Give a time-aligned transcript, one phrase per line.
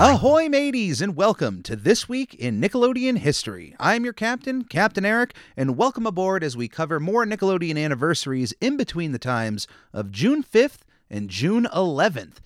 [0.00, 3.74] Ahoy, mateys, and welcome to This Week in Nickelodeon History.
[3.80, 8.76] I'm your captain, Captain Eric, and welcome aboard as we cover more Nickelodeon anniversaries in
[8.76, 12.36] between the times of June 5th and June 11th.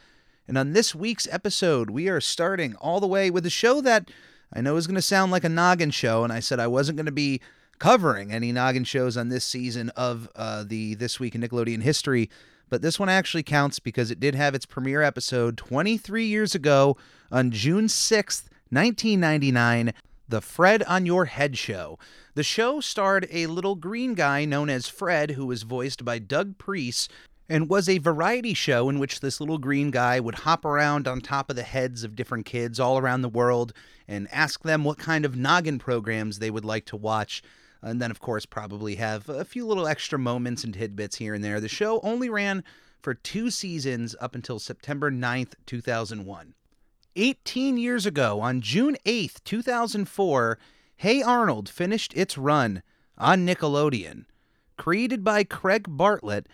[0.48, 4.10] And on this week's episode, we are starting all the way with a show that
[4.50, 6.96] I know is going to sound like a noggin show, and I said I wasn't
[6.96, 7.42] going to be
[7.78, 12.30] covering any noggin shows on this season of uh, the This Week in Nickelodeon History,
[12.70, 16.96] but this one actually counts because it did have its premiere episode 23 years ago
[17.32, 19.94] on June 6th, 1999,
[20.28, 21.98] The Fred on Your Head Show.
[22.34, 26.58] The show starred a little green guy known as Fred, who was voiced by Doug
[26.58, 27.10] Priest,
[27.48, 31.22] and was a variety show in which this little green guy would hop around on
[31.22, 33.72] top of the heads of different kids all around the world
[34.06, 37.42] and ask them what kind of noggin programs they would like to watch.
[37.80, 41.42] And then, of course, probably have a few little extra moments and tidbits here and
[41.42, 41.60] there.
[41.60, 42.62] The show only ran
[43.00, 46.54] for two seasons up until September 9th, 2001.
[47.16, 50.58] 18 years ago, on June 8th, 2004,
[50.96, 52.82] Hey Arnold finished its run
[53.18, 54.24] on Nickelodeon.
[54.76, 56.46] Created by Craig Bartlett,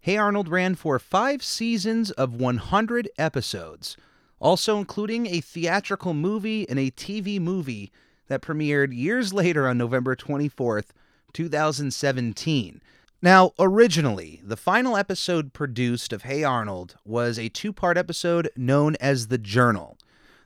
[0.00, 3.96] Hey Arnold ran for five seasons of 100 episodes,
[4.40, 7.92] also including a theatrical movie and a TV movie
[8.26, 10.86] that premiered years later on November 24th,
[11.32, 12.80] 2017.
[13.22, 18.96] Now, originally, the final episode produced of Hey Arnold was a two part episode known
[18.96, 19.98] as The Journal.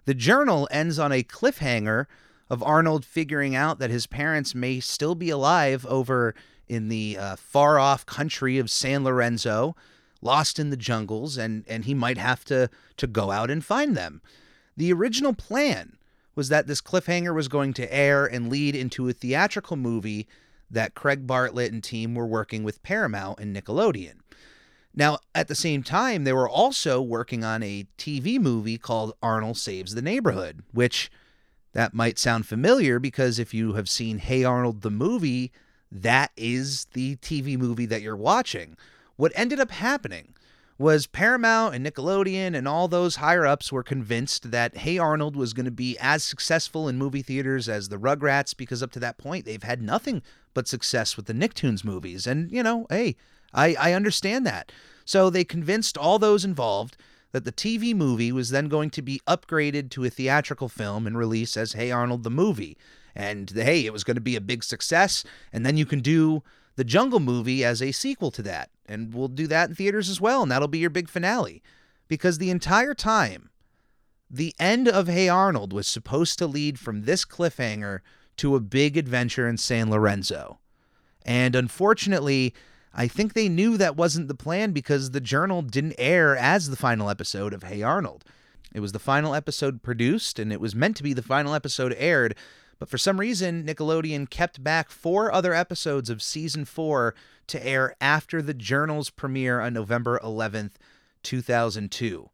[0.05, 2.07] The Journal ends on a cliffhanger
[2.51, 6.35] of Arnold figuring out that his parents may still be alive over
[6.69, 9.75] in the uh, far off country of San Lorenzo,
[10.21, 13.97] lost in the jungles, and, and he might have to, to go out and find
[13.97, 14.21] them.
[14.77, 15.97] The original plan
[16.35, 20.27] was that this cliffhanger was going to air and lead into a theatrical movie
[20.71, 24.17] that Craig Bartlett and team were working with Paramount and Nickelodeon.
[24.97, 29.57] Now, at the same time, they were also working on a TV movie called Arnold
[29.59, 31.11] Saves the Neighborhood, which
[31.73, 35.53] that might sound familiar because if you have seen Hey Arnold the movie,
[35.91, 38.77] that is the TV movie that you're watching.
[39.17, 40.35] What ended up happening
[40.79, 45.53] was Paramount and Nickelodeon and all those higher ups were convinced that Hey Arnold was
[45.53, 49.19] going to be as successful in movie theaters as the Rugrats because up to that
[49.19, 50.23] point they've had nothing
[50.53, 52.27] but success with the Nicktoons movies.
[52.27, 53.17] And, you know, hey,
[53.55, 54.73] I, I understand that.
[55.05, 56.97] So they convinced all those involved
[57.33, 61.19] that the TV movie was then going to be upgraded to a theatrical film and
[61.19, 62.77] released as Hey Arnold the movie.
[63.15, 65.25] And hey, it was going to be a big success.
[65.53, 66.43] And then you can do
[66.77, 68.71] the Jungle movie as a sequel to that.
[68.87, 70.43] And we'll do that in theaters as well.
[70.43, 71.63] And that'll be your big finale.
[72.09, 73.51] Because the entire time,
[74.31, 78.01] the end of Hey Arnold was supposed to lead from this cliffhanger
[78.37, 80.59] to a big adventure in San Lorenzo.
[81.25, 82.55] And unfortunately,
[82.95, 86.77] I think they knew that wasn't the plan because the journal didn't air as the
[86.77, 88.25] final episode of Hey Arnold.
[88.73, 91.95] It was the final episode produced, and it was meant to be the final episode
[91.99, 92.37] aired,
[92.79, 97.15] but for some reason, Nickelodeon kept back four other episodes of season four
[97.47, 100.73] to air after the journal's premiere on November 11th,
[101.23, 102.31] 2002.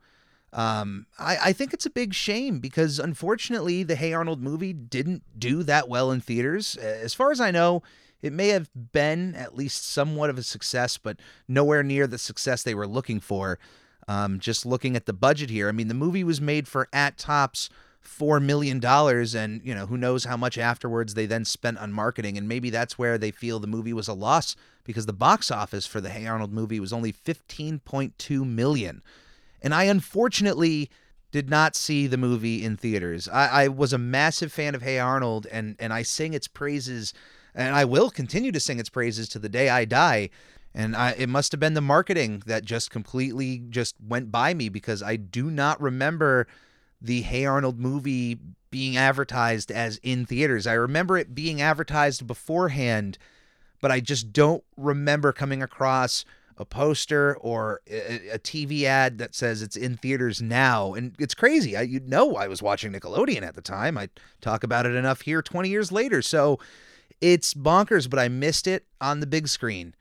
[0.53, 5.23] Um, I, I think it's a big shame because unfortunately, the Hey Arnold movie didn't
[5.39, 6.77] do that well in theaters.
[6.77, 7.83] As far as I know,
[8.23, 12.63] it may have been at least somewhat of a success, but nowhere near the success
[12.63, 13.59] they were looking for.
[14.09, 17.17] Um, just looking at the budget here, I mean, the movie was made for at
[17.17, 17.71] tops
[18.01, 21.93] four million dollars, and you know who knows how much afterwards they then spent on
[21.93, 25.51] marketing, and maybe that's where they feel the movie was a loss because the box
[25.51, 29.03] office for the Hey Arnold movie was only fifteen point two million,
[29.63, 30.91] and I unfortunately
[31.31, 33.29] did not see the movie in theaters.
[33.29, 37.13] I, I was a massive fan of Hey Arnold, and and I sing its praises
[37.55, 40.31] and I will continue to sing its praises to the day I die.
[40.75, 44.69] And I, it must have been the marketing that just completely just went by me
[44.69, 46.47] because I do not remember
[47.01, 48.39] the Hey Arnold movie
[48.71, 50.67] being advertised as in theaters.
[50.67, 53.19] I remember it being advertised beforehand,
[53.81, 56.25] but I just don't remember coming across
[56.57, 60.93] a poster or a, TV ad that says it's in theaters now.
[60.93, 61.75] And it's crazy.
[61.75, 63.97] I, you know, I was watching Nickelodeon at the time.
[63.97, 64.11] I
[64.43, 66.21] talk about it enough here 20 years later.
[66.21, 66.59] So
[67.21, 69.95] it's bonkers, but I missed it on the big screen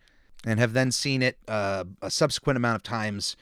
[0.46, 3.36] and have then seen it uh, a subsequent amount of times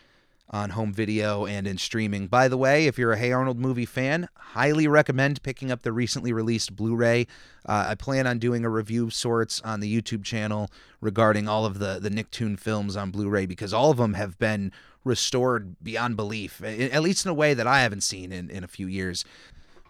[0.50, 2.28] on home video and in streaming.
[2.28, 5.92] By the way, if you're a Hey Arnold movie fan, highly recommend picking up the
[5.92, 7.28] recently released Blu ray.
[7.66, 10.70] Uh, I plan on doing a review sorts on the YouTube channel
[11.02, 14.40] regarding all of the, the Nicktoon films on Blu ray because all of them have
[14.40, 14.72] been
[15.04, 18.68] restored beyond belief, at least in a way that I haven't seen in, in a
[18.68, 19.26] few years.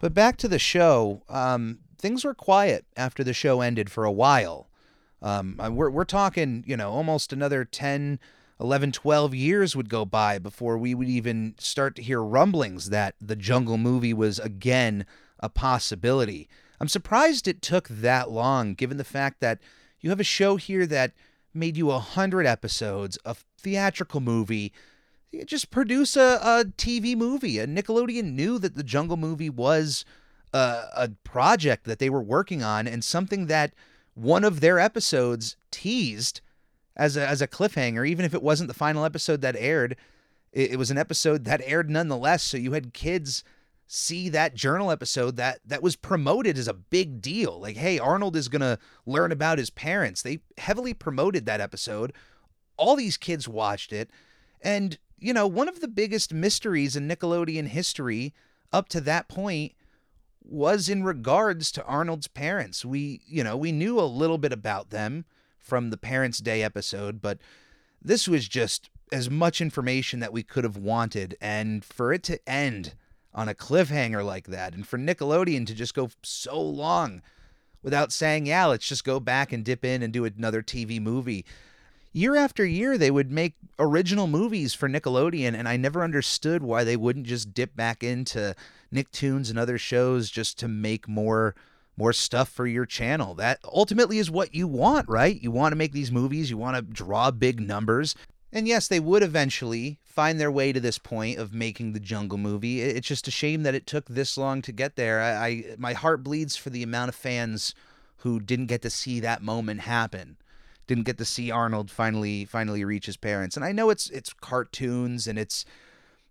[0.00, 4.12] But back to the show, um, things were quiet after the show ended for a
[4.12, 4.68] while.
[5.20, 8.20] Um, we're, we're talking, you know, almost another 10,
[8.60, 13.14] 11, 12 years would go by before we would even start to hear rumblings that
[13.20, 15.04] the Jungle movie was again
[15.40, 16.48] a possibility.
[16.80, 19.58] I'm surprised it took that long, given the fact that
[20.00, 21.12] you have a show here that
[21.52, 24.72] made you a hundred episodes, a theatrical movie.
[25.44, 27.58] Just produce a, a TV movie.
[27.58, 30.04] And Nickelodeon knew that the Jungle movie was
[30.52, 33.72] a, a project that they were working on and something that
[34.14, 36.40] one of their episodes teased
[36.96, 39.96] as a, as a cliffhanger, even if it wasn't the final episode that aired.
[40.52, 42.42] It, it was an episode that aired nonetheless.
[42.42, 43.44] So you had kids
[43.86, 47.58] see that journal episode that that was promoted as a big deal.
[47.60, 50.20] Like, hey, Arnold is to learn about his parents.
[50.20, 52.12] They heavily promoted that episode.
[52.76, 54.10] All these kids watched it.
[54.60, 58.34] And, you know, one of the biggest mysteries in Nickelodeon history
[58.72, 59.72] up to that point
[60.42, 62.84] was in regards to Arnold's parents.
[62.84, 65.24] We, you know, we knew a little bit about them
[65.58, 67.38] from the Parents' Day episode, but
[68.02, 71.36] this was just as much information that we could have wanted.
[71.40, 72.94] And for it to end
[73.34, 77.22] on a cliffhanger like that, and for Nickelodeon to just go so long
[77.82, 81.44] without saying, yeah, let's just go back and dip in and do another TV movie.
[82.12, 86.82] Year after year, they would make original movies for Nickelodeon, and I never understood why
[86.82, 88.54] they wouldn't just dip back into
[88.92, 91.54] Nicktoons and other shows just to make more
[91.96, 93.34] more stuff for your channel.
[93.34, 95.40] That ultimately is what you want, right?
[95.42, 98.14] You want to make these movies, you want to draw big numbers.
[98.52, 102.38] And yes, they would eventually find their way to this point of making the Jungle
[102.38, 102.80] movie.
[102.80, 105.20] It's just a shame that it took this long to get there.
[105.20, 107.74] I, I my heart bleeds for the amount of fans
[108.18, 110.36] who didn't get to see that moment happen.
[110.86, 113.54] Didn't get to see Arnold finally finally reach his parents.
[113.56, 115.66] And I know it's it's cartoons and it's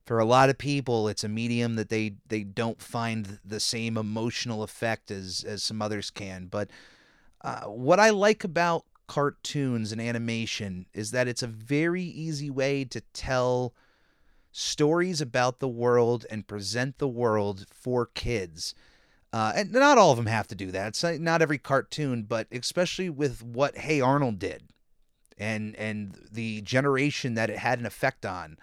[0.07, 3.97] for a lot of people it's a medium that they they don't find the same
[3.97, 6.69] emotional effect as as some others can, but
[7.41, 12.83] uh, what I like about cartoons and animation is that it's a very easy way
[12.85, 13.73] to tell
[14.51, 18.73] stories about the world and present the world for kids.
[19.31, 20.87] Uh, and not all of them have to do that.
[20.87, 24.63] It's not every cartoon, but especially with what Hey Arnold did,
[25.37, 28.57] and and the generation that it had an effect on.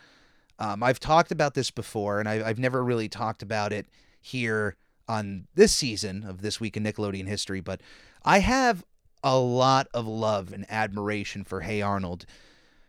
[0.58, 3.86] Um, I've talked about this before, and I, I've never really talked about it
[4.20, 4.76] here
[5.08, 7.80] on this season of This Week in Nickelodeon History, but
[8.24, 8.84] I have
[9.22, 12.26] a lot of love and admiration for Hey Arnold.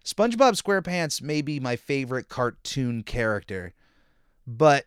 [0.03, 3.73] SpongeBob SquarePants may be my favorite cartoon character,
[4.45, 4.85] but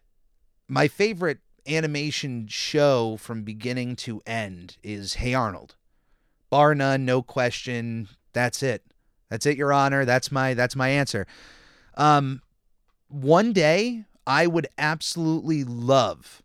[0.68, 5.74] my favorite animation show from beginning to end is Hey Arnold.
[6.50, 8.08] Bar none, no question.
[8.32, 8.84] That's it.
[9.28, 10.04] That's it, Your Honor.
[10.04, 11.26] That's my that's my answer.
[11.96, 12.40] Um,
[13.08, 16.42] one day I would absolutely love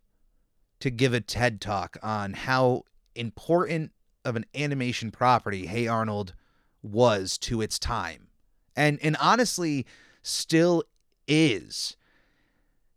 [0.80, 2.84] to give a TED talk on how
[3.14, 3.92] important
[4.24, 6.34] of an animation property Hey Arnold
[6.82, 8.28] was to its time.
[8.76, 9.86] And and honestly
[10.22, 10.82] still
[11.28, 11.96] is.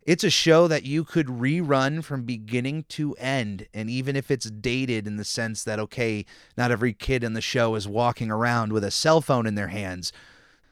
[0.04, 4.50] It's a show that you could rerun from beginning to end and even if it's
[4.50, 6.26] dated in the sense that okay,
[6.58, 9.68] not every kid in the show is walking around with a cell phone in their
[9.68, 10.14] hands.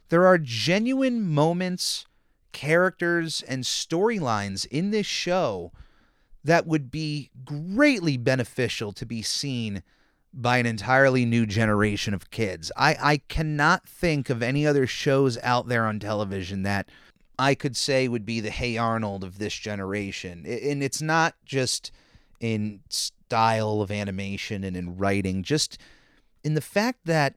[0.07, 2.05] There are genuine moments,
[2.55, 5.73] characters and storylines in this show
[6.41, 9.83] that would be greatly beneficial to be seen
[10.33, 12.71] by an entirely new generation of kids.
[12.77, 16.87] I, I cannot think of any other shows out there on television that
[17.37, 20.45] I could say would be the Hey Arnold of this generation.
[20.45, 21.91] And it's not just
[22.39, 25.77] in style of animation and in writing, just
[26.41, 27.35] in the fact that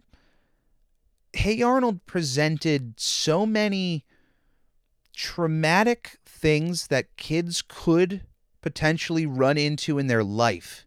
[1.32, 4.04] Hey Arnold presented so many
[5.18, 8.22] traumatic things that kids could
[8.62, 10.86] potentially run into in their life.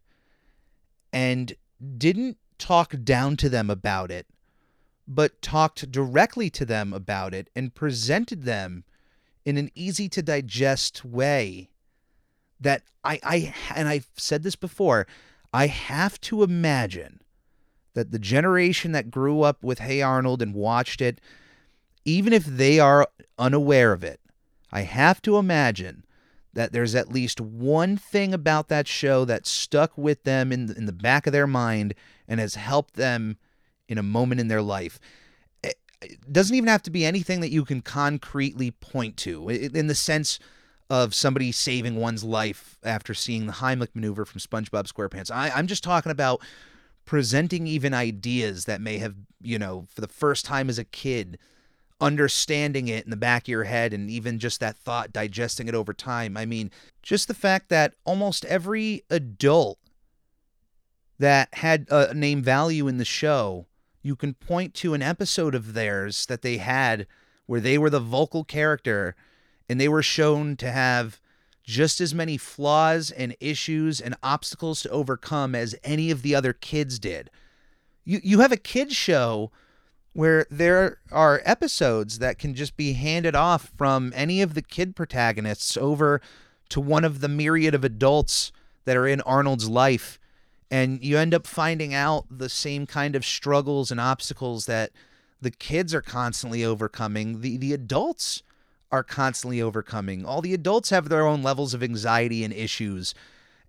[1.12, 1.54] And
[1.98, 4.26] didn't talk down to them about it,
[5.06, 8.86] but talked directly to them about it and presented them
[9.44, 11.70] in an easy to digest way
[12.62, 15.08] that I, I and I've said this before,
[15.54, 17.20] I have to imagine
[17.96, 21.20] that the generation that grew up with Hey Arnold and watched it,
[22.06, 24.21] even if they are unaware of it,
[24.72, 26.06] I have to imagine
[26.54, 30.78] that there's at least one thing about that show that stuck with them in the,
[30.78, 31.94] in the back of their mind
[32.28, 33.38] and has helped them
[33.88, 35.00] in a moment in their life.
[35.63, 39.88] Eh, it doesn't even have to be anything that you can concretely point to in
[39.88, 40.40] the sense
[40.90, 45.32] of somebody saving one's life after seeing the Heimlich maneuver from SpongeBob SquarePants.
[45.32, 46.42] I, I'm just talking about
[47.06, 51.38] presenting even ideas that may have, you know, for the first time as a kid,
[52.01, 55.75] understanding it in the back of your head and even just that thought, digesting it
[55.75, 56.36] over time.
[56.36, 56.72] I mean,
[57.03, 59.77] just the fact that almost every adult
[61.20, 63.67] that had a name value in the show,
[64.01, 67.05] you can point to an episode of theirs that they had
[67.46, 69.15] where they were the vocal character
[69.70, 71.22] and they were shown to have
[71.63, 76.53] just as many flaws and issues and obstacles to overcome as any of the other
[76.53, 77.29] kids did.
[78.03, 79.51] You you have a kids show
[80.13, 84.96] where there are episodes that can just be handed off from any of the kid
[84.96, 86.22] protagonists over
[86.70, 88.51] to one of the myriad of adults
[88.86, 90.20] that are in Arnold's life
[90.70, 94.91] and you end up finding out the same kind of struggles and obstacles that
[95.41, 98.44] the kids are constantly overcoming the the adults
[98.91, 100.25] are constantly overcoming.
[100.25, 103.15] All the adults have their own levels of anxiety and issues.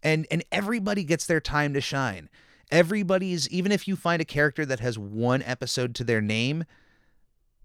[0.03, 2.29] And and everybody gets their time to shine.
[2.73, 6.65] Everybody's even if you find a character that has one episode to their name,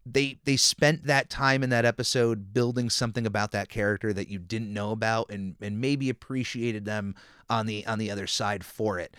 [0.05, 4.37] they they spent that time in that episode building something about that character that you
[4.37, 7.15] didn't know about and and maybe appreciated them
[7.49, 9.15] on the on the other side for it.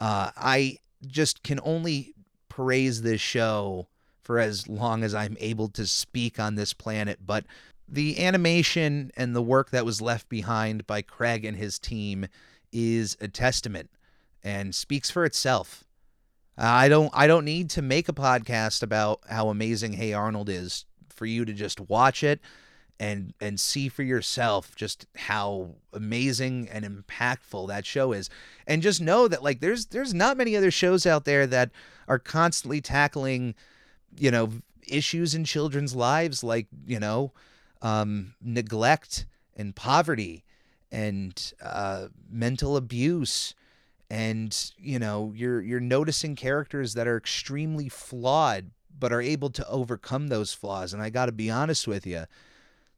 [0.00, 2.14] Uh, I just can only
[2.48, 3.88] praise this show
[4.22, 7.44] for as long as I'm able to speak on this planet, but
[7.88, 12.26] the animation and the work that was left behind by Craig and his team
[12.72, 13.90] is a testament
[14.42, 15.84] and speaks for itself.
[16.56, 20.84] I don't I don't need to make a podcast about how amazing Hey Arnold is
[21.08, 22.40] for you to just watch it
[23.00, 28.28] and and see for yourself just how amazing and impactful that show is
[28.66, 31.70] and just know that like there's there's not many other shows out there that
[32.06, 33.54] are constantly tackling
[34.18, 34.50] you know
[34.86, 37.32] issues in children's lives like you know
[37.80, 40.44] um, neglect and poverty
[40.92, 43.54] and uh, mental abuse
[44.12, 49.66] and you know you're you're noticing characters that are extremely flawed but are able to
[49.68, 50.92] overcome those flaws.
[50.92, 52.26] And I got to be honest with you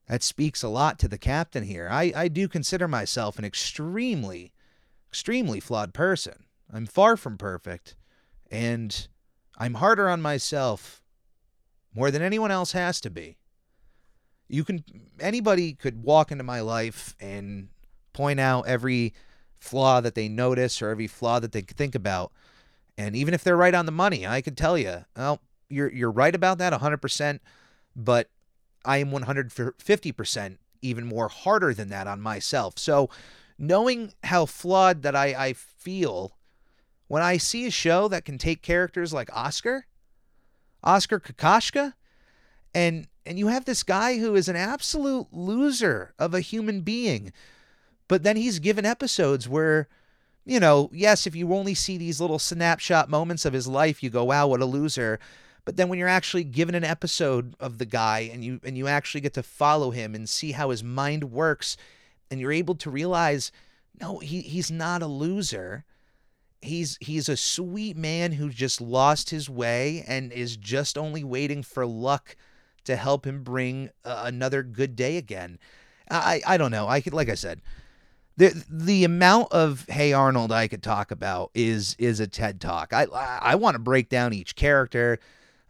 [0.09, 1.88] that speaks a lot to the captain here.
[1.88, 4.52] I I do consider myself an extremely
[5.09, 6.47] extremely flawed person.
[6.73, 7.94] I'm far from perfect
[8.50, 9.06] and
[9.56, 11.00] I'm harder on myself
[11.94, 13.37] more than anyone else has to be.
[14.49, 14.83] You can
[15.21, 17.68] anybody could walk into my life and
[18.12, 19.14] point out every
[19.58, 22.32] flaw that they notice or every flaw that they think about
[22.96, 26.11] and even if they're right on the money i could tell you well you're you're
[26.11, 27.40] right about that 100%
[27.96, 28.28] but
[28.84, 33.08] i am 150% even more harder than that on myself so
[33.58, 36.37] knowing how flawed that i i feel
[37.08, 39.87] when i see a show that can take characters like oscar
[40.82, 41.94] oscar kokoshka
[42.75, 47.32] and and you have this guy who is an absolute loser of a human being.
[48.08, 49.88] But then he's given episodes where,
[50.44, 54.11] you know, yes, if you only see these little snapshot moments of his life, you
[54.11, 55.18] go, wow, what a loser.
[55.64, 58.87] But then when you're actually given an episode of the guy and you and you
[58.87, 61.76] actually get to follow him and see how his mind works,
[62.30, 63.50] and you're able to realize,
[64.00, 65.84] no, he, he's not a loser.
[66.61, 71.62] He's he's a sweet man who just lost his way and is just only waiting
[71.62, 72.37] for luck
[72.84, 75.58] to help him bring uh, another good day again.
[76.11, 76.88] I I don't know.
[76.88, 77.62] I could like I said,
[78.36, 82.92] the the amount of Hey Arnold I could talk about is is a TED talk.
[82.92, 85.18] I I want to break down each character.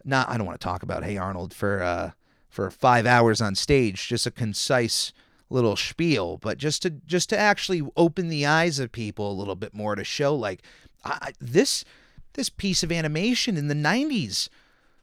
[0.03, 2.11] Not I don't want to talk about Hey Arnold for uh
[2.49, 5.11] for 5 hours on stage, just a concise
[5.49, 9.55] little spiel, but just to just to actually open the eyes of people a little
[9.55, 10.63] bit more to show like
[11.03, 11.85] I, this
[12.33, 14.49] this piece of animation in the 90s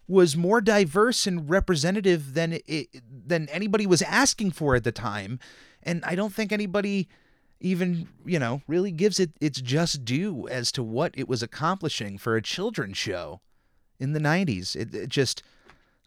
[0.09, 2.89] was more diverse and representative than it,
[3.27, 5.39] than anybody was asking for at the time,
[5.83, 7.09] and I don't think anybody
[7.63, 12.19] even you know really gives it its just due as to what it was accomplishing
[12.19, 13.41] for a children's show
[13.99, 14.77] in the 90s.
[14.77, 15.43] It, it just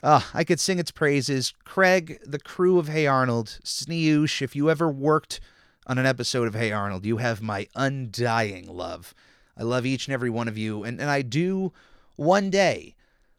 [0.04, 1.54] uh, I could sing its praises.
[1.64, 5.40] Craig, the crew of Hey Arnold, Snee-Oosh, if you ever worked
[5.88, 9.16] on an episode of Hey Arnold, you have my undying love.
[9.58, 11.72] I love each and every one of you, and, and I do
[12.18, 12.96] one day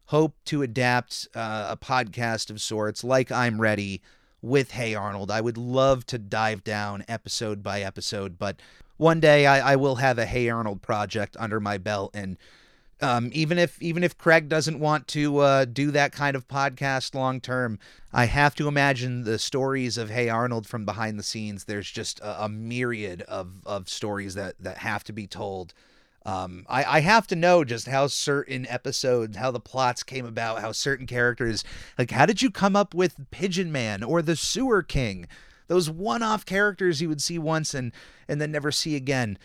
[0.06, 4.00] hope to adapt uh, a podcast of sorts like I'm Ready
[4.46, 5.30] with Hey Arnold.
[5.30, 8.60] I would love to dive down episode by episode, but
[8.96, 12.36] one day I, I will have a Hey Arnold project under my belt and
[13.02, 17.14] um, even if even if Craig doesn't want to uh, do that kind of podcast
[17.14, 17.78] long term,
[18.12, 21.64] I have to imagine the stories of Hey Arnold from behind the scenes.
[21.64, 25.74] There's just a, a myriad of, of stories that that have to be told
[26.26, 30.60] Um, I, I have to know just how certain episodes, how the plots came about,
[30.60, 31.62] how certain characters,
[31.96, 35.28] like, how did you come up with Pigeon Man or the Sewer King?
[35.68, 37.92] Those one-off characters you would see once and
[38.26, 39.38] and then never see again.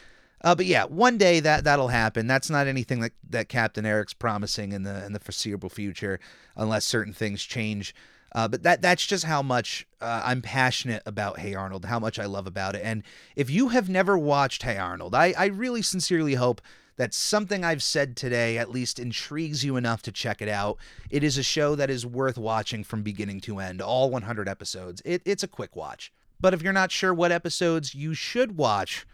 [0.44, 2.26] Uh, but yeah, one day that that'll happen.
[2.26, 6.20] That's not anything that, that Captain Eric's promising in the in the foreseeable future,
[6.56, 7.94] unless certain things change.
[8.34, 12.18] Uh, but that that's just how much uh, I'm passionate about Hey Arnold, how much
[12.18, 12.82] I love about it.
[12.84, 13.04] And
[13.36, 16.62] if you have never watched Hey Arnold, I, I really sincerely hope
[16.98, 20.78] that something I've said today at least intrigues you enough to check it out.
[21.10, 25.02] It is a show that is worth watching from beginning to end, all 100 episodes.
[25.04, 26.12] It, it's a quick watch.
[26.40, 29.06] But if you're not sure what episodes you should watch,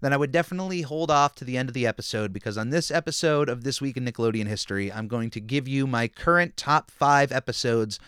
[0.00, 2.90] then I would definitely hold off to the end of the episode because on this
[2.90, 6.90] episode of This Week in Nickelodeon History, I'm going to give you my current top
[6.90, 7.98] five episodes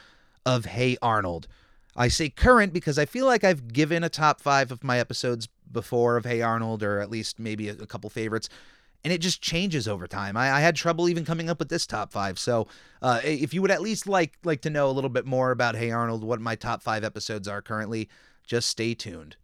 [0.44, 1.48] of Hey Arnold.
[1.96, 5.48] I say current because I feel like I've given a top five of my episodes
[5.70, 8.48] before of Hey Arnold, or at least maybe a, a couple favorites,
[9.04, 10.36] and it just changes over time.
[10.36, 12.38] I, I, had trouble even coming up with this top five.
[12.38, 12.66] So,
[13.02, 15.76] uh, if you would at least like like to know a little bit more about
[15.76, 18.08] Hey Arnold, what my top five episodes are currently,
[18.46, 19.36] just stay tuned.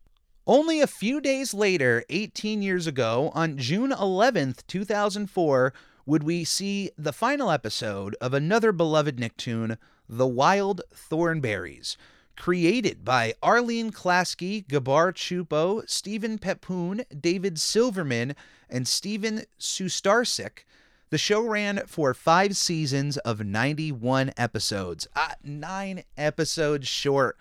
[0.47, 5.73] Only a few days later, 18 years ago, on June 11th, 2004,
[6.05, 11.97] would we see the final episode of another beloved Nicktoon, the Wild Thornberrys,
[12.37, 18.35] created by Arlene Klasky, Gábor Csupo, Stephen Pepoon, David Silverman,
[18.69, 20.65] and Stephen Sustarsic.
[21.11, 25.07] The show ran for five seasons of 91 episodes.
[25.15, 27.37] Uh, nine episodes short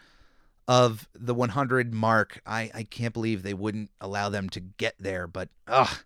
[0.68, 2.42] of the 100 mark.
[2.46, 6.04] I, I can't believe they wouldn't allow them to get there, but ugh,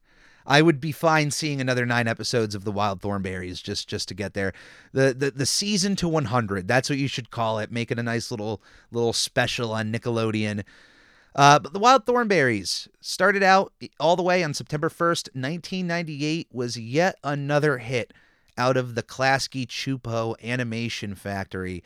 [0.47, 4.13] I would be fine seeing another nine episodes of the Wild Thornberrys just just to
[4.13, 4.53] get there.
[4.93, 6.67] The the the season to 100.
[6.67, 7.71] That's what you should call it.
[7.71, 8.61] Make it a nice little
[8.91, 10.63] little special on Nickelodeon.
[11.35, 16.79] Uh, but the Wild Thornberrys started out all the way on September 1st, 1998, was
[16.79, 18.11] yet another hit
[18.57, 21.83] out of the Klasky Csupo Animation Factory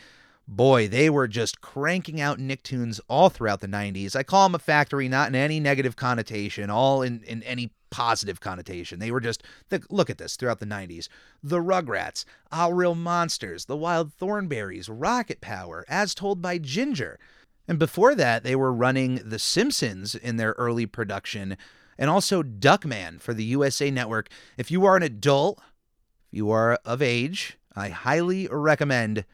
[0.52, 4.16] boy, they were just cranking out Nicktoons all throughout the 90s.
[4.16, 8.40] I call them a factory, not in any negative connotation, all in, in any positive
[8.40, 9.00] connotation.
[9.00, 9.44] They were just,
[9.90, 11.08] look at this throughout the 90s.
[11.42, 12.76] The Rugrats, Aaahh!!!
[12.76, 17.18] Real Monsters, The Wild Thornberrys, Rocket Power, as told by Ginger.
[17.68, 21.58] And before that, they were running The Simpsons in their early production
[21.98, 24.30] and also Duckman for the USA Network.
[24.58, 29.26] If you are an adult, if you are of age, I highly recommend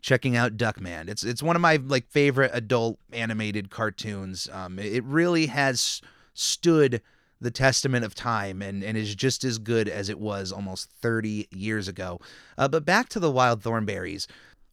[0.00, 1.08] checking out Duckman.
[1.08, 4.48] It's it's one of my like favorite adult animated cartoons.
[4.52, 6.00] Um, it really has
[6.34, 7.02] stood
[7.40, 11.48] the testament of time and, and is just as good as it was almost 30
[11.50, 12.20] years ago.
[12.58, 14.26] Uh, but back to the Wild Thornberrys.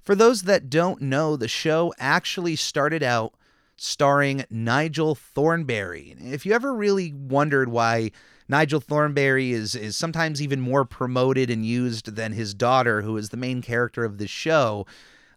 [0.03, 3.33] For those that don't know, the show actually started out
[3.77, 6.15] starring Nigel Thornberry.
[6.19, 8.11] If you ever really wondered why
[8.49, 13.29] Nigel Thornberry is is sometimes even more promoted and used than his daughter, who is
[13.29, 14.85] the main character of the show,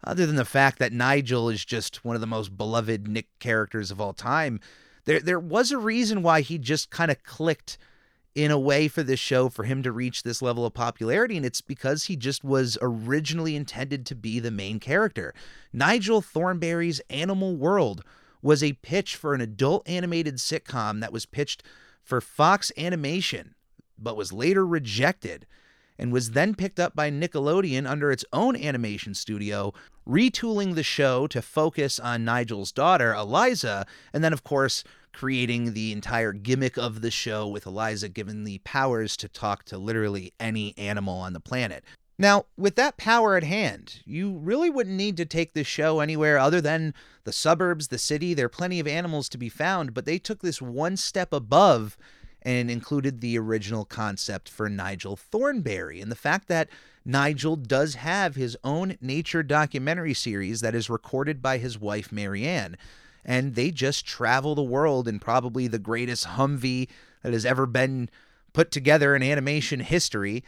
[0.05, 3.91] other than the fact that Nigel is just one of the most beloved Nick characters
[3.91, 4.61] of all time,
[5.05, 7.79] there there was a reason why he just kind of clicked
[8.35, 11.45] in a way for this show for him to reach this level of popularity and
[11.45, 15.35] it's because he just was originally intended to be the main character.
[15.73, 18.05] Nigel Thornberry's Animal World
[18.41, 21.63] was a pitch for an adult animated sitcom that was pitched
[22.03, 23.55] for Fox Animation
[23.99, 25.47] but was later rejected
[26.01, 29.73] and was then picked up by Nickelodeon under its own animation studio,
[30.09, 34.83] retooling the show to focus on Nigel's daughter, Eliza, and then, of course,
[35.13, 39.77] creating the entire gimmick of the show with Eliza given the powers to talk to
[39.77, 41.85] literally any animal on the planet.
[42.19, 46.39] Now, with that power at hand, you really wouldn't need to take this show anywhere
[46.39, 48.35] other than the suburbs, the city.
[48.35, 51.97] There are plenty of animals to be found, but they took this one step above
[52.43, 56.69] and included the original concept for Nigel Thornberry and the fact that
[57.05, 62.77] Nigel does have his own nature documentary series that is recorded by his wife Marianne.
[63.25, 66.89] And they just travel the world in probably the greatest Humvee
[67.23, 68.09] that has ever been
[68.53, 70.43] put together in animation history.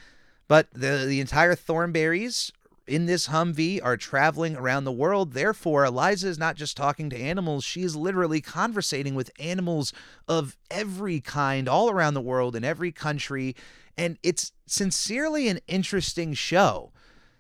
[0.48, 2.50] But the, the entire Thornberrys
[2.86, 5.32] in this Humvee are traveling around the world.
[5.32, 9.92] Therefore, Eliza is not just talking to animals, she is literally conversating with animals
[10.28, 13.54] of every kind all around the world in every country.
[13.96, 16.92] And it's sincerely an interesting show.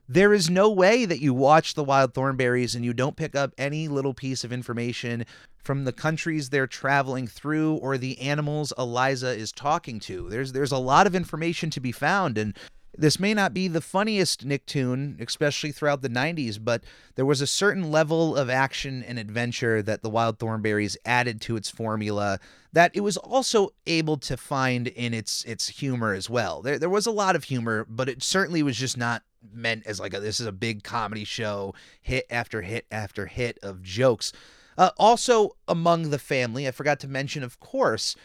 [0.08, 3.52] There is no way that you watch the Wild Thornberrys and you don't pick up
[3.56, 5.24] any little piece of information
[5.62, 10.28] from the countries they're traveling through or the animals Eliza is talking to.
[10.28, 12.56] There's there's a lot of information to be found and
[12.96, 17.46] This may not be the funniest Nicktoon, especially throughout the 90s, but there was a
[17.46, 22.38] certain level of action and adventure that the Wild Thornberrys added to its formula
[22.72, 26.60] that it was also able to find in its its humor as well.
[26.60, 29.98] There there was a lot of humor, but it certainly was just not meant as
[29.98, 34.32] like a, this is a big comedy show, hit after hit after hit of jokes.
[34.78, 38.16] Uh, also among the family, I forgot to mention, of course,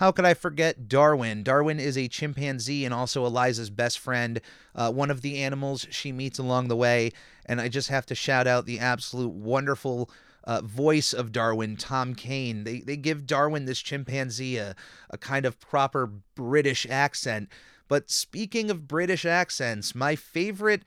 [0.00, 1.42] how could I forget Darwin?
[1.42, 4.40] Darwin is a chimpanzee and also Eliza's best friend,
[4.74, 7.10] uh, one of the animals she meets along the way.
[7.44, 10.10] And I just have to shout out the absolute wonderful
[10.44, 12.64] uh, voice of Darwin, Tom Kane.
[12.64, 14.74] They, they give Darwin, this chimpanzee, a,
[15.10, 17.50] a kind of proper British accent.
[17.86, 20.82] But speaking of British accents, my favorite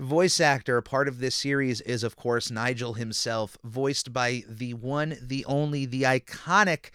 [0.00, 5.16] voice actor, part of this series, is of course Nigel himself, voiced by the one,
[5.22, 6.90] the only, the iconic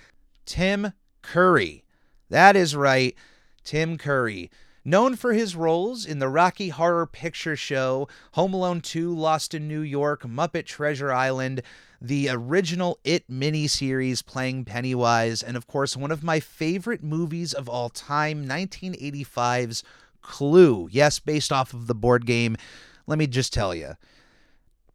[0.46, 1.84] Tim Curry.
[2.30, 3.16] That is right,
[3.64, 4.50] Tim Curry.
[4.84, 9.68] Known for his roles in the Rocky Horror Picture Show, Home Alone 2, Lost in
[9.68, 11.62] New York, Muppet Treasure Island,
[12.02, 17.70] the original It miniseries playing Pennywise, and of course, one of my favorite movies of
[17.70, 19.84] all time, 1985's
[20.24, 20.90] Clue.
[20.92, 22.58] Yes, based off of the board game.
[23.06, 23.98] Let me just tell you.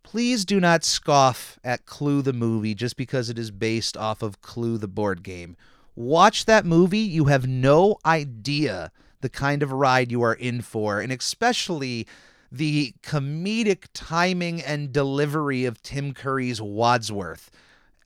[0.03, 4.41] Please do not scoff at Clue the movie just because it is based off of
[4.41, 5.57] Clue the board game
[5.97, 11.01] watch that movie, you have no idea the kind of ride you are in for,
[11.01, 12.07] and especially
[12.53, 17.51] the comedic timing and delivery of Tim Curry's Wadsworth.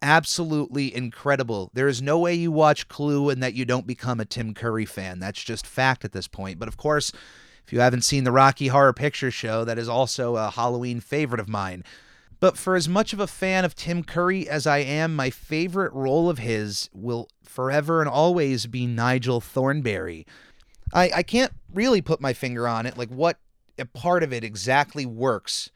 [0.00, 1.70] Absolutely incredible.
[1.74, 4.87] There is no way you watch Clue and that you don't become a Tim Curry
[4.87, 5.18] fan.
[5.18, 6.59] That's just fact at this point.
[6.59, 7.12] But of course,
[7.66, 11.40] if you haven't seen the Rocky Horror Picture Show, that is also a Halloween favorite
[11.40, 11.85] of mine.
[12.40, 15.92] But for as much of a fan of Tim Curry as I am, my favorite
[15.92, 20.26] role of his will forever and always be Nigel Thornberry.
[20.92, 23.38] I, I can't really put my finger on it, like what
[23.79, 25.70] a part of it exactly works.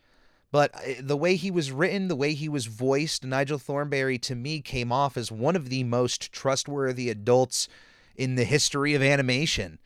[0.51, 4.35] But uh, the way he was written, the way he was voiced, Nigel Thornberry to
[4.35, 7.69] me came off as one of the most trustworthy adults
[8.17, 9.79] in the history of animation.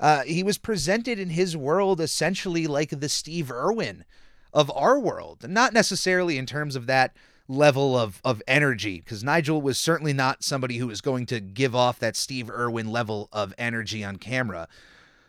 [0.00, 4.04] Uh, he was presented in his world essentially like the Steve Irwin
[4.52, 7.14] of our world, not necessarily in terms of that
[7.50, 11.74] level of of energy because Nigel was certainly not somebody who was going to give
[11.74, 14.68] off that Steve Irwin level of energy on camera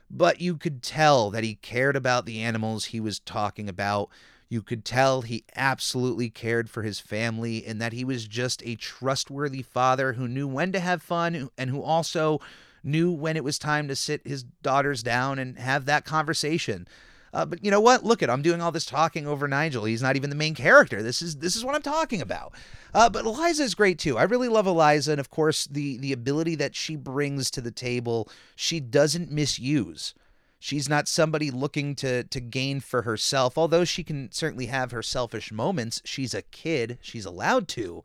[0.09, 4.09] but you could tell that he cared about the animals he was talking about.
[4.47, 8.75] You could tell he absolutely cared for his family and that he was just a
[8.75, 12.39] trustworthy father who knew when to have fun and who also
[12.83, 16.87] knew when it was time to sit his daughters down and have that conversation
[17.33, 18.03] uh, but you know what?
[18.03, 19.85] Look at I'm doing all this talking over Nigel.
[19.85, 21.01] He's not even the main character.
[21.01, 22.53] This is this is what I'm talking about.
[22.93, 24.17] Uh, but Eliza is great too.
[24.17, 27.71] I really love Eliza, and of course the the ability that she brings to the
[27.71, 28.29] table.
[28.55, 30.13] She doesn't misuse.
[30.61, 33.57] She's not somebody looking to to gain for herself.
[33.57, 36.01] Although she can certainly have her selfish moments.
[36.05, 36.97] She's a kid.
[37.01, 38.03] She's allowed to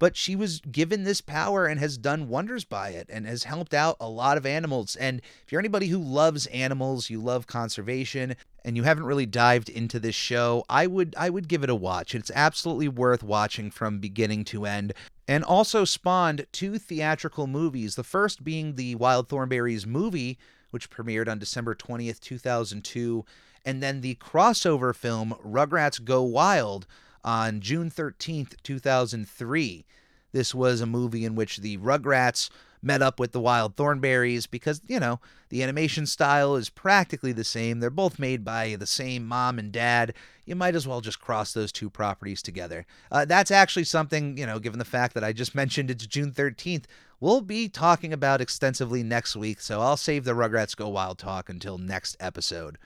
[0.00, 3.74] but she was given this power and has done wonders by it and has helped
[3.74, 4.96] out a lot of animals.
[4.96, 9.68] And if you're anybody who loves animals, you love conservation, and you haven't really dived
[9.68, 12.14] into this show, I would I would give it a watch.
[12.14, 14.92] It's absolutely worth watching from beginning to end.
[15.26, 17.94] And also spawned two theatrical movies.
[17.94, 20.38] The first being the Wild Thornberrys movie,
[20.70, 23.24] which premiered on December 20th, 2002,
[23.64, 26.86] and then the crossover film Rugrats Go Wild
[27.24, 29.84] on June 13th, 2003.
[30.32, 32.50] This was a movie in which the Rugrats
[32.82, 37.44] met up with the Wild Thornberrys because, you know, the animation style is practically the
[37.44, 37.80] same.
[37.80, 40.14] They're both made by the same mom and dad.
[40.46, 42.86] You might as well just cross those two properties together.
[43.10, 46.32] Uh, that's actually something, you know, given the fact that I just mentioned it's June
[46.32, 46.84] 13th,
[47.20, 49.60] we'll be talking about extensively next week.
[49.60, 52.78] So I'll save the Rugrats Go Wild talk until next episode.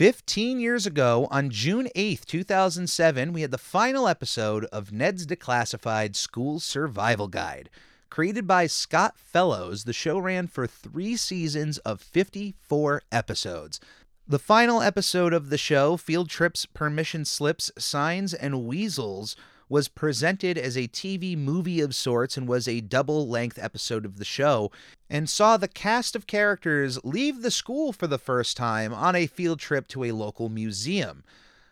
[0.00, 6.16] 15 years ago, on June 8th, 2007, we had the final episode of Ned's Declassified
[6.16, 7.68] School Survival Guide.
[8.10, 13.78] Created by Scott Fellows, the show ran for three seasons of 54 episodes.
[14.26, 19.36] The final episode of the show, Field Trips, Permission Slips, Signs, and Weasels,
[19.68, 24.18] was presented as a TV movie of sorts and was a double length episode of
[24.18, 24.72] the show,
[25.08, 29.28] and saw the cast of characters leave the school for the first time on a
[29.28, 31.22] field trip to a local museum.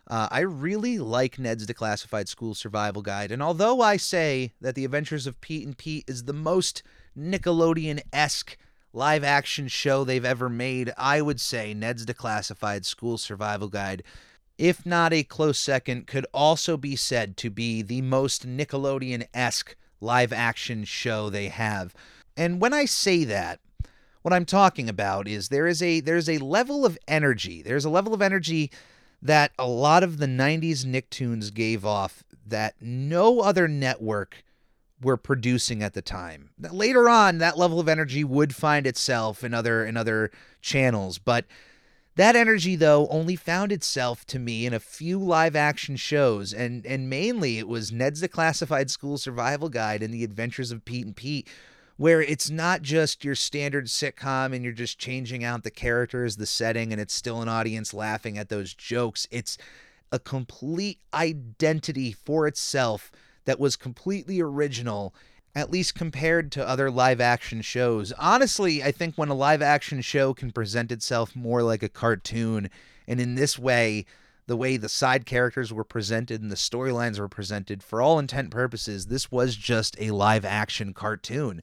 [0.08, 4.86] Uh, I really like Ned's Declassified School Survival Guide, and although I say that The
[4.86, 6.82] Adventures of Pete and Pete is the most
[7.16, 8.56] Nickelodeon esque
[8.94, 14.02] live action show they've ever made, I would say Ned's Declassified School Survival Guide
[14.58, 19.76] if not a close second, could also be said to be the most Nickelodeon esque
[20.00, 21.94] live action show they have.
[22.36, 23.60] And when I say that,
[24.22, 27.62] What I'm talking about is there is a there's a level of energy.
[27.62, 28.70] There's a level of energy
[29.20, 34.44] that a lot of the 90s Nicktoons gave off that no other network
[35.00, 36.50] were producing at the time.
[36.58, 41.44] Later on, that level of energy would find itself in other in other channels, but
[42.16, 46.84] that energy though only found itself to me in a few live action shows and
[46.84, 51.14] and mainly it was Ned's Declassified School Survival Guide and The Adventures of Pete and
[51.14, 51.48] Pete
[51.98, 56.46] where it's not just your standard sitcom and you're just changing out the characters, the
[56.46, 59.26] setting and it's still an audience laughing at those jokes.
[59.32, 59.58] It's
[60.12, 63.10] a complete identity for itself
[63.46, 65.12] that was completely original,
[65.56, 68.12] at least compared to other live action shows.
[68.12, 72.70] Honestly, I think when a live action show can present itself more like a cartoon,
[73.08, 74.06] and in this way,
[74.46, 78.50] the way the side characters were presented and the storylines were presented, for all intent
[78.50, 81.60] purposes, this was just a live action cartoon.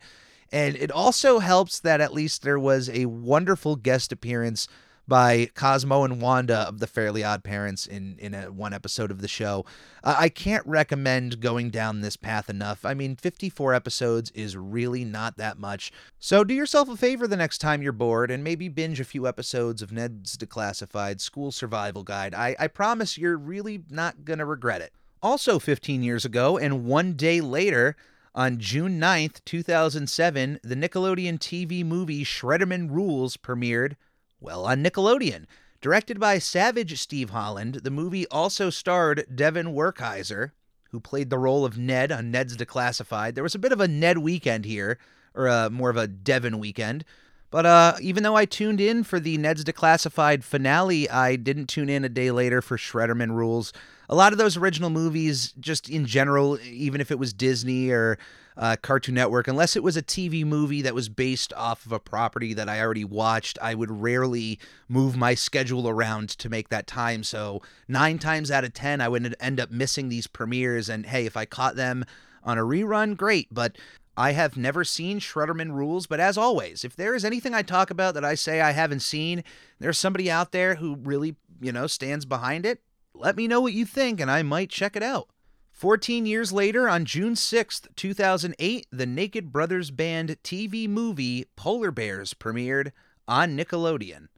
[0.51, 4.67] And it also helps that at least there was a wonderful guest appearance
[5.07, 9.21] by Cosmo and Wanda of the Fairly Odd Parents in in a, one episode of
[9.21, 9.65] the show.
[10.03, 12.85] Uh, I can't recommend going down this path enough.
[12.85, 15.91] I mean, 54 episodes is really not that much.
[16.19, 19.27] So do yourself a favor the next time you're bored and maybe binge a few
[19.27, 22.33] episodes of Ned's Declassified School Survival Guide.
[22.33, 24.93] I, I promise you're really not going to regret it.
[25.21, 27.95] Also, 15 years ago, and one day later,
[28.35, 33.95] on June 9th, 2007, the Nickelodeon TV movie Shredderman Rules premiered
[34.41, 35.45] well, on Nickelodeon.
[35.81, 40.51] Directed by Savage Steve Holland, the movie also starred Devon Werkheiser,
[40.91, 43.35] who played the role of Ned on Ned's Declassified.
[43.35, 44.99] There was a bit of a Ned weekend here,
[45.33, 47.05] or uh, more of a Devon weekend.
[47.51, 51.89] But uh, even though I tuned in for the Ned's Declassified finale, I didn't tune
[51.89, 53.71] in a day later for Shredderman Rules.
[54.09, 58.17] A lot of those original movies, just in general, even if it was Disney or
[58.57, 61.99] uh, Cartoon Network, unless it was a TV movie that was based off of a
[61.99, 66.87] property that I already watched, I would rarely move my schedule around to make that
[66.87, 67.23] time.
[67.23, 70.87] So, nine times out of 10, I would end up missing these premieres.
[70.89, 72.05] And hey, if I caught them
[72.43, 73.47] on a rerun, great.
[73.51, 73.77] But
[74.17, 77.89] I have never seen Shredderman Rules, but as always, if there is anything I talk
[77.89, 79.43] about that I say I haven't seen,
[79.79, 82.81] there's somebody out there who really, you know, stands behind it,
[83.13, 85.29] let me know what you think and I might check it out.
[85.71, 92.33] 14 years later, on June 6th, 2008, the Naked Brothers Band TV movie Polar Bears
[92.33, 92.93] premiered
[93.27, 94.29] on Nickelodeon.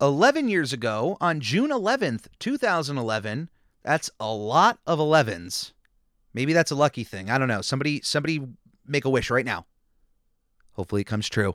[0.00, 3.50] 11 years ago, on June 11th, 2011,
[3.82, 5.72] that's a lot of 11s.
[6.32, 7.30] Maybe that's a lucky thing.
[7.30, 7.62] I don't know.
[7.62, 8.46] Somebody somebody
[8.88, 9.66] make a wish right now.
[10.72, 11.54] Hopefully it comes true.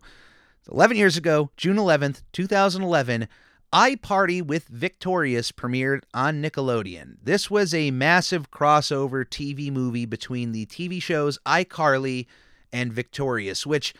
[0.72, 3.28] 11 years ago, June 11th, 2011,
[3.74, 7.15] iParty with Victorious premiered on Nickelodeon.
[7.24, 12.28] This was a massive crossover TV movie between the TV shows iCarly
[12.74, 13.94] and Victorious, which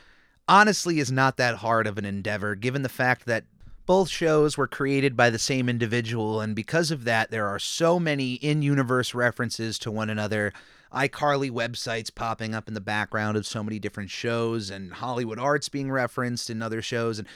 [0.48, 3.46] honestly is not that hard of an endeavor given the fact that
[3.86, 8.00] both shows were created by the same individual, and because of that, there are so
[8.00, 10.54] many in universe references to one another.
[10.94, 15.70] iCarly websites popping up in the background of so many different shows, and Hollywood Arts
[15.70, 17.20] being referenced in other shows.
[17.20, 17.28] And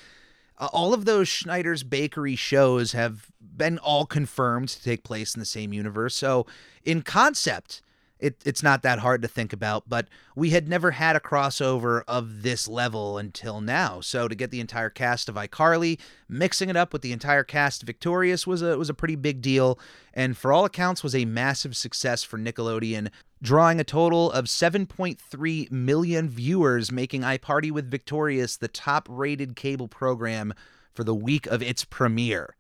[0.57, 5.39] uh, all of those Schneider's Bakery shows have been all confirmed to take place in
[5.39, 6.15] the same universe.
[6.15, 6.45] So,
[6.83, 7.81] in concept,
[8.19, 12.04] it, it's not that hard to think about, but we had never had a crossover
[12.08, 13.99] of this level until now.
[13.99, 15.99] So to get the entire cast of iCarly,
[16.30, 19.41] mixing it up with the entire cast of Victorious was a was a pretty big
[19.41, 19.78] deal,
[20.13, 23.10] and for all accounts was a massive success for Nickelodeon,
[23.41, 30.54] drawing a total of 7.3 million viewers, making iParty with Victorious the top-rated cable program
[30.93, 32.56] for the week of its premiere.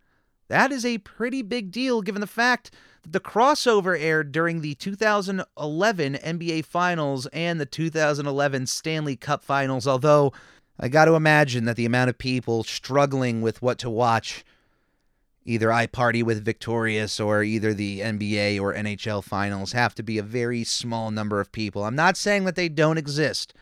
[0.47, 2.71] That is a pretty big deal given the fact
[3.03, 9.87] that the crossover aired during the 2011 NBA Finals and the 2011 Stanley Cup Finals,
[9.87, 10.33] although
[10.79, 14.43] I got to imagine that the amount of people struggling with what to watch,
[15.45, 20.23] either iParty with Victorious or either the NBA or NHL Finals, have to be a
[20.23, 21.85] very small number of people.
[21.85, 23.53] I'm not saying that they don't exist.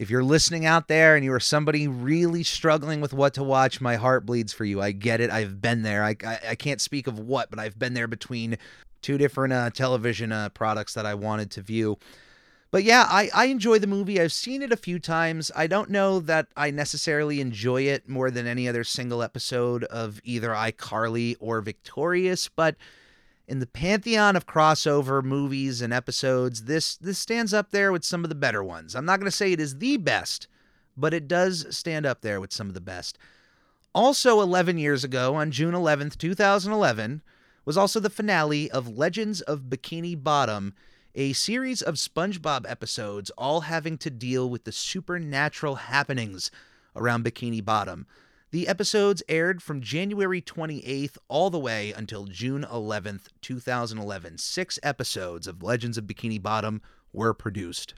[0.00, 3.82] If you're listening out there and you are somebody really struggling with what to watch,
[3.82, 4.80] my heart bleeds for you.
[4.80, 5.28] I get it.
[5.28, 6.02] I've been there.
[6.02, 8.56] I, I, I can't speak of what, but I've been there between
[9.02, 11.98] two different uh, television uh, products that I wanted to view.
[12.70, 14.18] But yeah, I, I enjoy the movie.
[14.18, 15.50] I've seen it a few times.
[15.54, 20.18] I don't know that I necessarily enjoy it more than any other single episode of
[20.24, 22.74] either iCarly or Victorious, but
[23.50, 28.22] in the pantheon of crossover movies and episodes, this this stands up there with some
[28.22, 28.94] of the better ones.
[28.94, 30.46] I'm not going to say it is the best,
[30.96, 33.18] but it does stand up there with some of the best.
[33.92, 37.22] Also 11 years ago on June 11th, 2011,
[37.64, 40.72] was also the finale of Legends of Bikini Bottom,
[41.16, 46.52] a series of SpongeBob episodes all having to deal with the supernatural happenings
[46.94, 48.06] around Bikini Bottom.
[48.52, 54.38] The episodes aired from January 28th all the way until June 11th, 2011.
[54.38, 56.82] Six episodes of Legends of Bikini Bottom
[57.12, 57.94] were produced.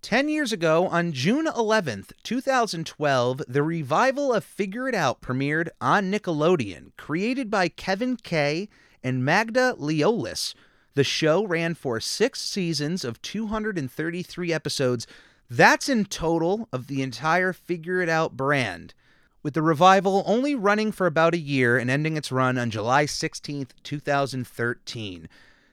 [0.00, 6.10] Ten years ago, on June 11th, 2012, the revival of Figure It Out premiered on
[6.10, 8.70] Nickelodeon, created by Kevin Kay
[9.04, 10.54] and Magda Liolis.
[10.94, 15.06] The show ran for six seasons of 233 episodes.
[15.50, 18.94] That's in total of the entire Figure It Out brand
[19.42, 23.06] with the revival only running for about a year and ending its run on July
[23.06, 25.28] 16, 2013.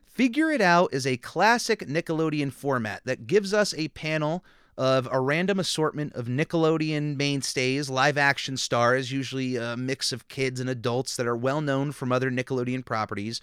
[0.05, 4.43] Figure It Out is a classic Nickelodeon format that gives us a panel
[4.77, 10.59] of a random assortment of Nickelodeon mainstays, live action stars, usually a mix of kids
[10.59, 13.41] and adults that are well known from other Nickelodeon properties.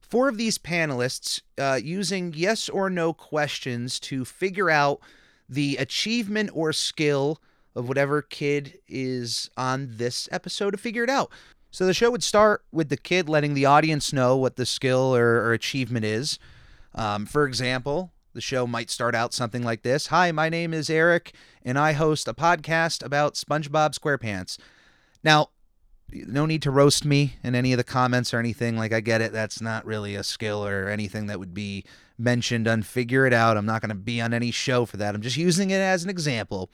[0.00, 5.00] Four of these panelists uh, using yes or no questions to figure out
[5.48, 7.40] the achievement or skill
[7.76, 11.30] of whatever kid is on this episode to figure it out.
[11.70, 15.14] So the show would start with the kid letting the audience know what the skill
[15.14, 16.38] or, or achievement is.
[16.94, 20.88] Um, for example, the show might start out something like this Hi, my name is
[20.88, 24.58] Eric, and I host a podcast about SpongeBob SquarePants.
[25.22, 25.50] Now,
[26.10, 28.76] no need to roast me in any of the comments or anything.
[28.76, 29.32] Like, I get it.
[29.32, 31.84] That's not really a skill or anything that would be
[32.16, 33.56] mentioned on Figure It Out.
[33.56, 35.14] I'm not going to be on any show for that.
[35.14, 36.70] I'm just using it as an example.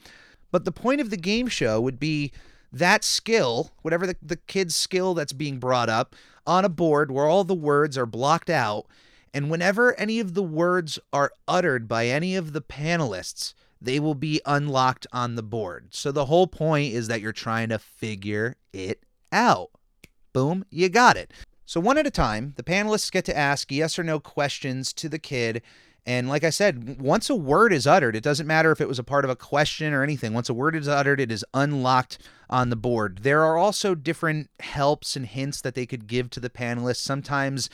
[0.53, 2.31] But the point of the game show would be
[2.71, 7.25] that skill, whatever the, the kid's skill that's being brought up, on a board where
[7.25, 8.85] all the words are blocked out.
[9.33, 14.13] And whenever any of the words are uttered by any of the panelists, they will
[14.13, 15.87] be unlocked on the board.
[15.89, 19.71] So the whole point is that you're trying to figure it out.
[20.33, 21.33] Boom, you got it.
[21.65, 25.09] So, one at a time, the panelists get to ask yes or no questions to
[25.09, 25.63] the kid,
[26.05, 28.99] and like I said, once a word is uttered, it doesn't matter if it was
[28.99, 30.33] a part of a question or anything.
[30.33, 32.17] Once a word is uttered, it is unlocked
[32.49, 33.19] on the board.
[33.21, 36.97] There are also different helps and hints that they could give to the panelists.
[36.97, 37.69] Sometimes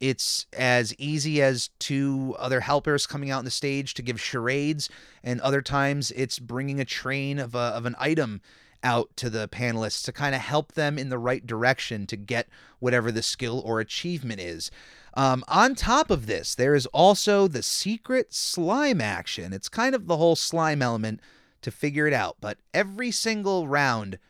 [0.00, 4.88] it's as easy as two other helpers coming out on the stage to give charades,
[5.22, 8.40] and other times it's bringing a train of, a, of an item
[8.82, 12.48] out to the panelists to kind of help them in the right direction to get
[12.78, 14.70] whatever the skill or achievement is.
[15.18, 19.52] Um, on top of this, there is also the secret slime action.
[19.52, 21.18] It's kind of the whole slime element
[21.62, 24.20] to figure it out, but every single round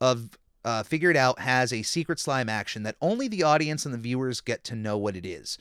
[0.00, 3.94] of uh, Figure It Out has a secret slime action that only the audience and
[3.94, 5.58] the viewers get to know what it is.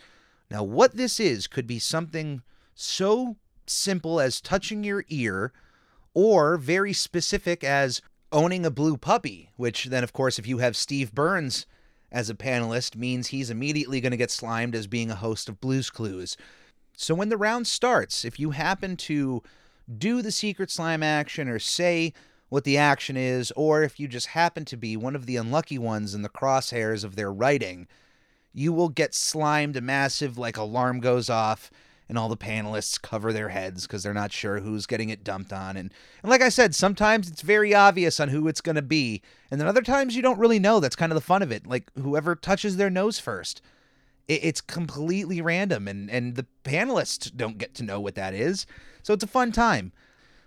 [0.49, 2.41] Now, what this is could be something
[2.73, 5.53] so simple as touching your ear,
[6.15, 10.75] or very specific as owning a blue puppy, which then, of course, if you have
[10.75, 11.67] Steve Burns
[12.11, 15.61] as a panelist means he's immediately going to get slimed as being a host of
[15.61, 16.35] Blues Clues.
[16.97, 19.41] So when the round starts, if you happen to
[19.97, 22.13] do the secret slime action or say
[22.49, 25.77] what the action is, or if you just happen to be one of the unlucky
[25.77, 27.87] ones in the crosshairs of their writing,
[28.53, 29.81] you will get slimed.
[29.81, 31.71] Massive like alarm goes off,
[32.11, 35.53] and all the panelists cover their heads because they're not sure who's getting it dumped
[35.53, 35.77] on.
[35.77, 39.21] And, and like I said, sometimes it's very obvious on who it's going to be.
[39.49, 40.81] And then other times you don't really know.
[40.81, 41.65] That's kind of the fun of it.
[41.65, 43.61] Like whoever touches their nose first.
[44.27, 48.65] It, it's completely random, and, and the panelists don't get to know what that is.
[49.03, 49.93] So it's a fun time.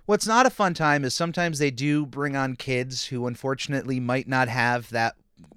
[0.05, 4.29] What's not a fun time is sometimes they do bring on kids who unfortunately might
[4.29, 5.15] not have that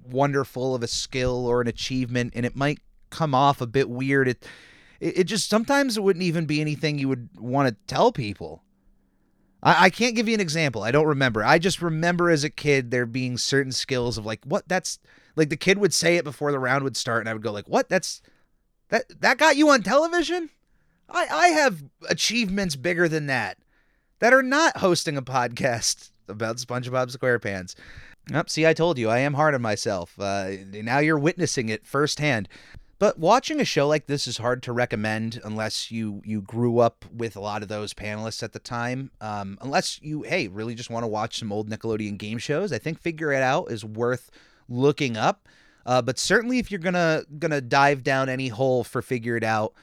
[0.10, 4.30] wonderful of a skill or an achievement, and it might come off a bit weird.
[4.30, 4.48] It,
[5.00, 8.64] it, it just sometimes it wouldn't even be anything you would want to tell people.
[9.62, 10.84] I, I can't give you an example.
[10.84, 11.44] I don't remember.
[11.44, 15.00] I just remember as a kid there being certain skills of like, what that's
[15.36, 17.52] like the kid would say it before the round would start, and I would go
[17.52, 17.90] like, what?
[17.90, 18.22] That's
[18.90, 20.50] that that got you on television?
[21.10, 23.58] I, I have achievements bigger than that
[24.20, 27.76] that are not hosting a podcast about SpongeBob SquarePants.
[28.34, 30.20] Oh, see, I told you, I am hard on myself.
[30.20, 32.50] Uh, now you're witnessing it firsthand.
[33.00, 37.06] But watching a show like this is hard to recommend unless you you grew up
[37.14, 39.12] with a lot of those panelists at the time.
[39.22, 42.80] Um, unless you hey really just want to watch some old Nickelodeon game shows, I
[42.80, 44.32] think Figure It Out is worth
[44.68, 45.48] looking up.
[45.86, 49.74] Uh, but certainly if you're gonna gonna dive down any hole for Figure It Out,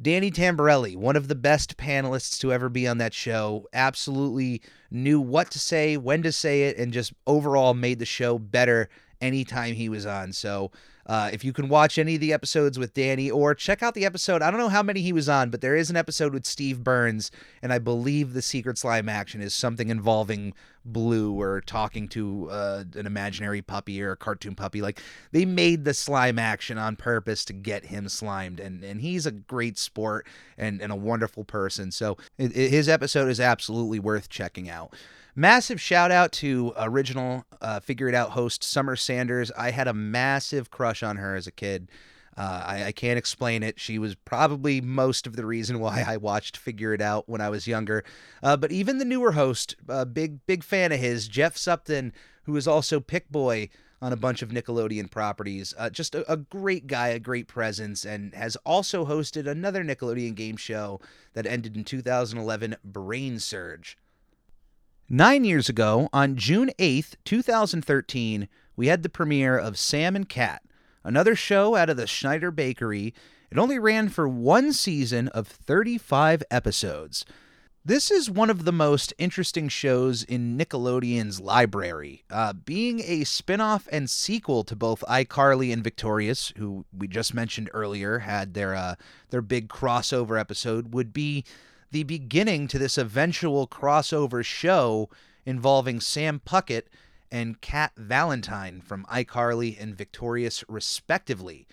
[0.00, 5.20] Danny Tamberelli, one of the best panelists to ever be on that show, absolutely knew
[5.20, 8.88] what to say, when to say it, and just overall made the show better
[9.20, 10.32] anytime he was on.
[10.32, 10.70] So
[11.06, 14.04] uh, if you can watch any of the episodes with Danny or check out the
[14.04, 16.46] episode, I don't know how many he was on, but there is an episode with
[16.46, 20.54] Steve Burns, and I believe the secret slime action is something involving
[20.84, 24.82] Blue or talking to uh, an imaginary puppy or a cartoon puppy.
[24.82, 25.00] Like
[25.30, 29.30] they made the slime action on purpose to get him slimed, and and he's a
[29.30, 30.26] great sport
[30.58, 31.92] and and a wonderful person.
[31.92, 34.92] So it, it, his episode is absolutely worth checking out.
[35.34, 39.50] Massive shout out to original uh, Figure It Out host Summer Sanders.
[39.56, 41.88] I had a massive crush on her as a kid.
[42.36, 43.80] Uh, I, I, can't explain it.
[43.80, 47.48] She was probably most of the reason why I watched Figure It Out when I
[47.48, 48.04] was younger.
[48.42, 52.12] Uh, but even the newer host, a big big fan of his, Jeff Sutphen,
[52.44, 53.70] who is also Pick Boy
[54.02, 55.72] on a bunch of Nickelodeon properties.
[55.78, 60.34] Uh, just a, a, great guy, a great presence, and has also hosted another Nickelodeon
[60.34, 61.00] game show
[61.34, 63.96] that ended in 2011, Brain Surge.
[65.08, 70.62] Nine years ago, on June 8th, 2013, we had the premiere of Sam and Cat,
[71.04, 73.12] another show out of the Schneider Bakery.
[73.50, 77.26] It only ran for one season of 35 episodes.
[77.84, 83.60] This is one of the most interesting shows in Nickelodeon's library, uh, being a spin
[83.60, 88.76] off and sequel to both iCarly and Victorious, who we just mentioned earlier had their,
[88.76, 88.94] uh,
[89.30, 91.44] their big crossover episode, would be
[91.92, 95.08] the beginning to this eventual crossover show
[95.44, 96.84] involving Sam Puckett
[97.30, 101.66] and Cat Valentine from iCarly and Victorious, respectively.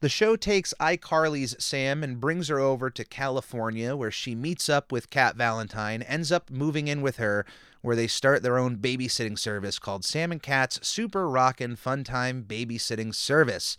[0.00, 4.92] The show takes iCarly's Sam and brings her over to California, where she meets up
[4.92, 7.44] with Cat Valentine, ends up moving in with her,
[7.82, 12.44] where they start their own babysitting service called Sam and Cat's Super Rockin' Fun Time
[12.46, 13.76] Babysitting Service.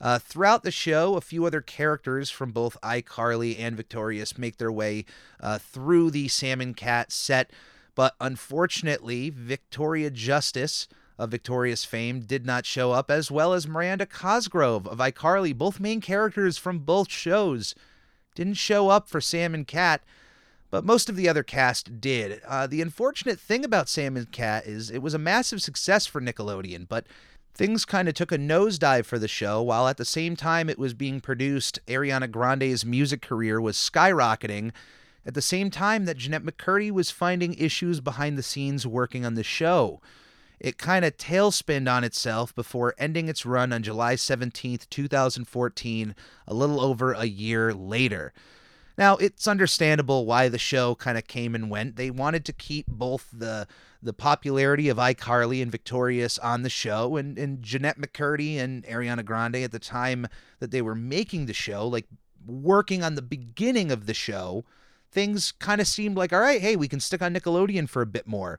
[0.00, 4.72] Uh, throughout the show, a few other characters from both iCarly and Victorious make their
[4.72, 5.04] way
[5.40, 7.50] uh, through the Sam and Cat set,
[7.94, 10.88] but unfortunately, Victoria Justice
[11.18, 15.78] of Victorious fame did not show up, as well as Miranda Cosgrove of iCarly, both
[15.78, 17.74] main characters from both shows.
[18.34, 20.02] Didn't show up for Sam and Cat,
[20.70, 22.40] but most of the other cast did.
[22.46, 26.22] Uh, the unfortunate thing about Sam and Cat is it was a massive success for
[26.22, 27.06] Nickelodeon, but
[27.54, 30.78] things kind of took a nosedive for the show, while at the same time it
[30.78, 34.72] was being produced, Ariana Grande's music career was skyrocketing.
[35.26, 39.34] At the same time that Jennette McCurdy was finding issues behind the scenes working on
[39.34, 40.00] the show
[40.60, 46.14] it kind of tailspinned on itself before ending its run on July 17th, 2014,
[46.46, 48.34] a little over a year later.
[48.98, 51.96] Now, it's understandable why the show kind of came and went.
[51.96, 53.66] They wanted to keep both the
[54.02, 59.24] the popularity of iCarly and Victorious on the show, and, and Jennette McCurdy and Ariana
[59.24, 60.26] Grande at the time
[60.58, 62.06] that they were making the show, like
[62.46, 64.64] working on the beginning of the show,
[65.10, 68.06] things kind of seemed like, all right, hey, we can stick on Nickelodeon for a
[68.06, 68.58] bit more.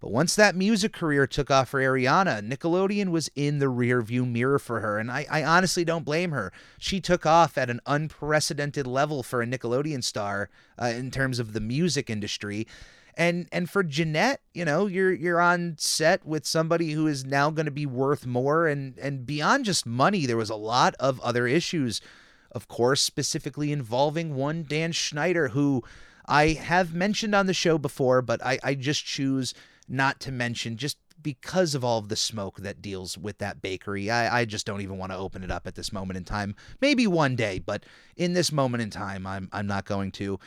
[0.00, 4.58] But once that music career took off for Ariana, Nickelodeon was in the rearview mirror
[4.58, 6.54] for her, and I, I, honestly don't blame her.
[6.78, 10.48] She took off at an unprecedented level for a Nickelodeon star
[10.80, 12.66] uh, in terms of the music industry.
[13.16, 17.50] And and for Jennette, you know, you're you're on set with somebody who is now
[17.50, 21.20] going to be worth more, and and beyond just money, there was a lot of
[21.20, 22.00] other issues,
[22.52, 25.82] of course, specifically involving one Dan Schneider, who
[26.26, 29.52] I have mentioned on the show before, but I, I just choose
[29.88, 34.10] not to mention just because of all of the smoke that deals with that bakery.
[34.10, 36.54] I, I just don't even want to open it up at this moment in time.
[36.80, 37.84] Maybe one day, but
[38.16, 40.38] in this moment in time, I'm I'm not going to.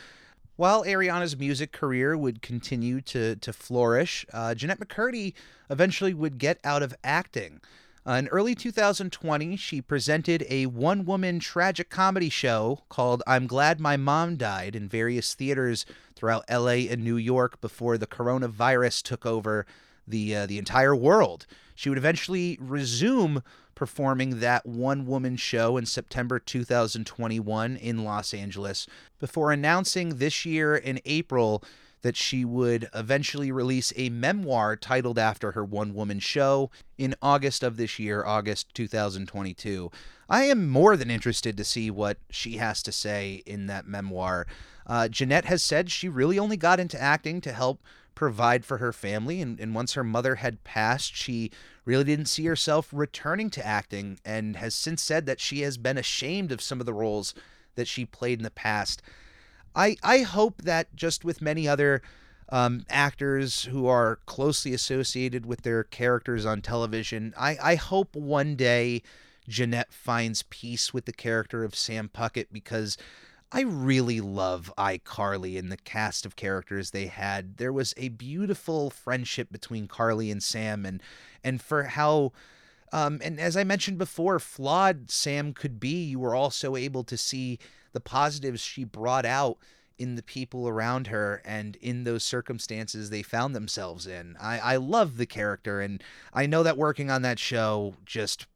[0.56, 5.34] While Ariana's music career would continue to to flourish, uh, Jennette McCurdy
[5.68, 7.60] eventually would get out of acting.
[8.06, 13.80] Uh, in early 2020, she presented a one woman tragic comedy show called I'm Glad
[13.80, 19.26] My Mom Died in various theaters throughout LA and New York before the coronavirus took
[19.26, 19.66] over
[20.08, 21.46] the, uh, the entire world.
[21.76, 23.44] She would eventually resume
[23.76, 28.88] performing that one woman show in September 2021 in Los Angeles
[29.20, 31.64] before announcing this year in April
[32.04, 37.64] that she would eventually release a memoir titled after her one woman show in August
[37.64, 39.90] of this year, August 2022.
[40.30, 44.46] I am more than interested to see what she has to say in that memoir.
[44.86, 47.82] Uh, Jennette has said she really only got into acting to help
[48.16, 51.52] provide for her family, and, and once her mother had passed, she
[51.86, 55.98] really didn't see herself returning to acting and has since said that she has been
[55.98, 57.34] ashamed of some of the roles
[57.76, 59.02] that she played in the past.
[59.76, 62.02] I I hope that just with many other
[62.50, 68.56] um, actors who are closely associated with their characters on television, I I hope one
[68.56, 69.02] day
[69.48, 72.98] Jennette finds peace with the character of Sam Puckett because
[73.54, 77.58] I really love iCarly and the cast of characters they had.
[77.58, 81.02] There was a beautiful friendship between Carly and Sam, and
[81.44, 82.32] and for how
[82.92, 87.18] um, and as I mentioned before, flawed Sam could be, you were also able to
[87.18, 87.60] see
[87.92, 89.58] the positives she brought out
[90.00, 94.36] in the people around her and in those circumstances they found themselves in.
[94.42, 98.48] I, I love the character and I know that working on that show just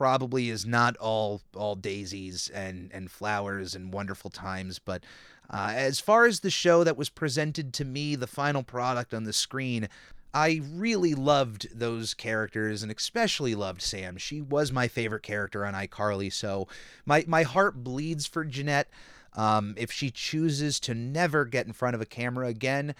[0.00, 5.04] probably is not all all daisies and and flowers and wonderful times, but
[5.52, 9.24] Uh, as far as the show that was presented to me, the final product on
[9.24, 9.88] the screen,
[10.32, 14.16] I really loved those characters and especially loved Sam.
[14.16, 16.68] She was my favorite character on iCarly, so
[17.04, 18.88] my, my heart bleeds for Jennette.
[19.34, 22.94] Um, if she chooses to never get in front of a camera again,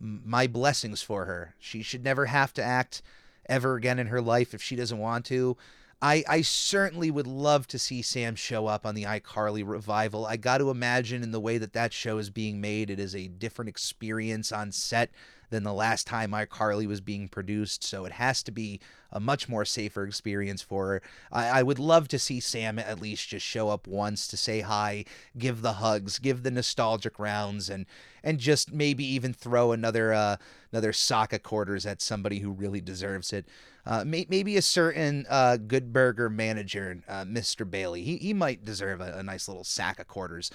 [0.00, 1.56] my blessings for her.
[1.58, 3.02] She should never have to act
[3.48, 5.56] ever again in her life if she doesn't want to.
[6.02, 10.26] I, I certainly would love to see Sam show up on the iCarly revival.
[10.26, 13.14] I got to imagine in the way that that show is being made, it is
[13.14, 15.10] a different experience on set
[15.48, 17.82] than the last time iCarly was being produced.
[17.82, 18.80] So it has to be
[19.10, 21.02] a much more safer experience for her.
[21.32, 24.60] I, I would love to see Sam at least just show up once to say
[24.60, 25.04] hi,
[25.38, 27.86] give the hugs, give the nostalgic rounds, and
[28.22, 30.36] and just maybe even throw another uh,
[30.72, 33.46] another sock of quarters at somebody who really deserves it.
[33.86, 37.68] Uh, may, maybe a certain uh, Good Burger manager, uh, Mr.
[37.68, 38.02] Bailey.
[38.02, 40.50] He, he might deserve a, a nice little sack of quarters.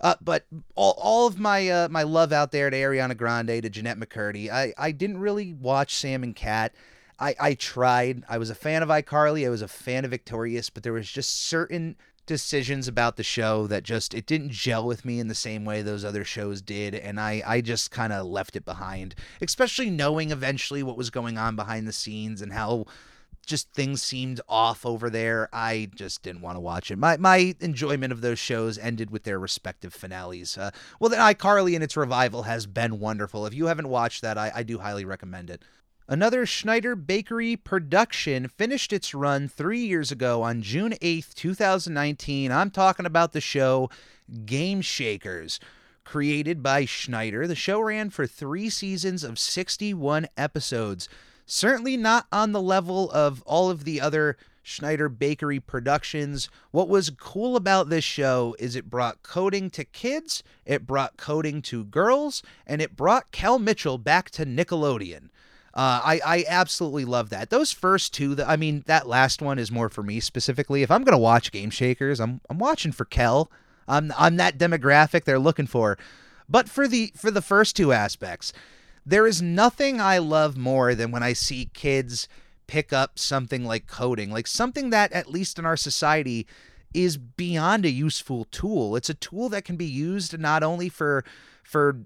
[0.00, 3.70] Uh, but all, all of my uh, my love out there to Ariana Grande, to
[3.70, 4.50] Jennette McCurdy.
[4.50, 6.74] I, I didn't really watch Sam and Cat.
[7.20, 8.24] I, I tried.
[8.28, 9.46] I was a fan of iCarly.
[9.46, 11.94] I was a fan of Victorious, but there was just certain
[12.26, 15.82] decisions about the show that just it didn't gel with me in the same way
[15.82, 20.30] those other shows did and I I just kind of left it behind especially knowing
[20.30, 22.86] eventually what was going on behind the scenes and how
[23.46, 25.48] just things seemed off over there.
[25.52, 26.98] I just didn't want to watch it.
[26.98, 30.56] My my enjoyment of those shows ended with their respective finales.
[30.56, 30.70] Uh,
[31.00, 33.46] well, then iCarly and its revival has been wonderful.
[33.46, 35.62] If you haven't watched that, I, I do highly recommend it.
[36.12, 42.52] Another Schneider Bakery production finished its run three years ago on June 8th, 2019.
[42.52, 43.88] I'm talking about the show
[44.44, 45.58] Game Shakers.
[46.04, 51.08] Created by Schneider, the show ran for three seasons of 61 episodes.
[51.46, 56.50] Certainly not on the level of all of the other Schneider Bakery productions.
[56.72, 61.62] What was cool about this show is it brought coding to kids, it brought coding
[61.62, 65.30] to girls, and it brought Kel Mitchell back to Nickelodeon.
[65.74, 67.50] Uh, I I absolutely love that.
[67.50, 70.82] Those first two, the, I mean, that last one is more for me specifically.
[70.82, 73.50] If I'm gonna watch Game Shakers, I'm I'm watching for Kel.
[73.88, 75.98] I'm I'm that demographic they're looking for.
[76.48, 78.52] But for the for the first two aspects,
[79.06, 82.28] there is nothing I love more than when I see kids
[82.66, 86.46] pick up something like coding, like something that, at least in our society,
[86.94, 88.96] is beyond a useful tool.
[88.96, 91.24] It's a tool that can be used not only for
[91.62, 92.00] for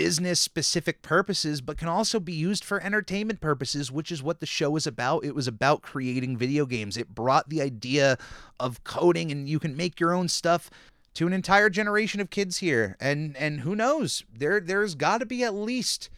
[0.00, 4.46] business specific purposes, but can also be used for entertainment purposes, which is what the
[4.46, 5.26] show is about.
[5.26, 6.96] It was about creating video games.
[6.96, 8.16] It brought the idea
[8.58, 10.70] of coding and you can make your own stuff
[11.12, 12.96] to an entire generation of kids here.
[12.98, 14.24] And and who knows?
[14.34, 16.08] There there's got to be at least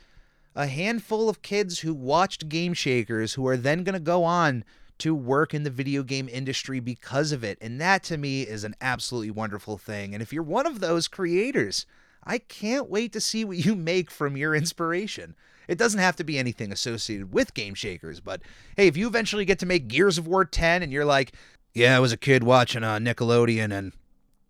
[0.55, 4.63] a handful of kids who watched Game Shakers who are then going to go on
[4.99, 7.59] to work in the video game industry because of it.
[7.61, 10.15] And that to me is an absolutely wonderful thing.
[10.15, 11.85] And if you're one of those creators,
[12.25, 15.35] I can't wait to see what you make from your inspiration.
[15.69, 18.43] It doesn't have to be anything associated with Game Shakers, but
[18.77, 21.33] hey, if you eventually get to make Gears of War 10 and you're like,
[21.73, 23.93] yeah, I was a kid watching uh, Nickelodeon and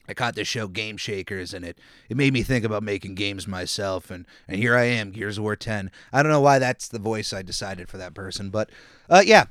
[0.08, 3.46] I caught this show Game Shakers and it it made me think about making games
[3.46, 5.90] myself and and here I am Gears of War 10.
[6.12, 8.70] I don't know why that's the voice I decided for that person, but
[9.08, 9.44] uh yeah.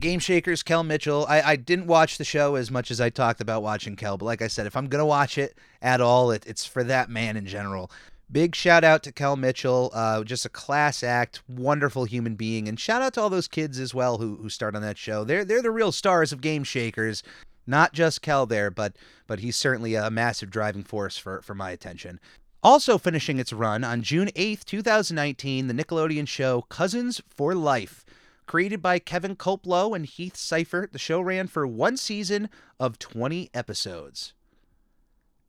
[0.00, 1.24] Game Shakers, Kel Mitchell.
[1.28, 4.26] I, I didn't watch the show as much as I talked about watching Kel, but
[4.26, 7.36] like I said, if I'm gonna watch it at all, it, it's for that man
[7.36, 7.90] in general.
[8.30, 12.78] Big shout out to Kel Mitchell, uh, just a class act, wonderful human being, and
[12.78, 15.24] shout out to all those kids as well who who start on that show.
[15.24, 17.22] They're they're the real stars of Game Shakers.
[17.66, 21.70] Not just Kel there, but but he's certainly a massive driving force for for my
[21.70, 22.20] attention.
[22.62, 28.04] Also finishing its run on June 8th, 2019, the Nickelodeon show Cousins for Life.
[28.46, 33.50] Created by Kevin Kopelow and Heath Seifert, the show ran for one season of 20
[33.52, 34.34] episodes.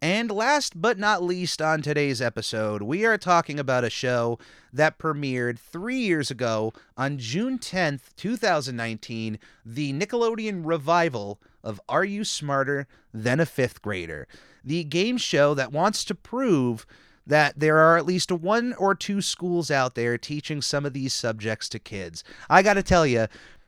[0.02, 4.40] And last but not least on today's episode, we are talking about a show
[4.74, 12.24] that premiered three years ago on June 10th, 2019, the Nickelodeon revival of Are You
[12.24, 14.28] Smarter Than a Fifth Grader?
[14.64, 16.86] The game show that wants to prove
[17.28, 21.14] that there are at least one or two schools out there teaching some of these
[21.14, 22.24] subjects to kids.
[22.50, 23.28] I got to tell you,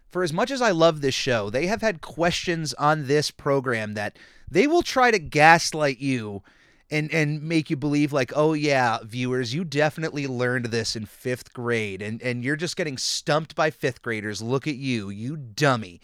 [0.10, 3.94] for as much as I love this show, they have had questions on this program
[3.94, 4.18] that
[4.50, 6.42] they will try to gaslight you
[6.92, 11.54] and and make you believe like oh yeah viewers you definitely learned this in 5th
[11.54, 14.42] grade and and you're just getting stumped by 5th graders.
[14.42, 16.02] Look at you you dummy.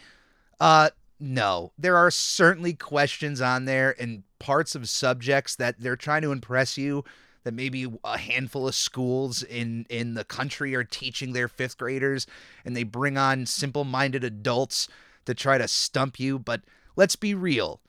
[0.60, 1.72] Uh no.
[1.78, 6.76] There are certainly questions on there and parts of subjects that they're trying to impress
[6.76, 7.04] you
[7.46, 12.26] that maybe a handful of schools in in the country are teaching their 5th graders
[12.64, 14.88] and they bring on simple-minded adults
[15.24, 16.60] to try to stump you but
[16.96, 17.80] let's be real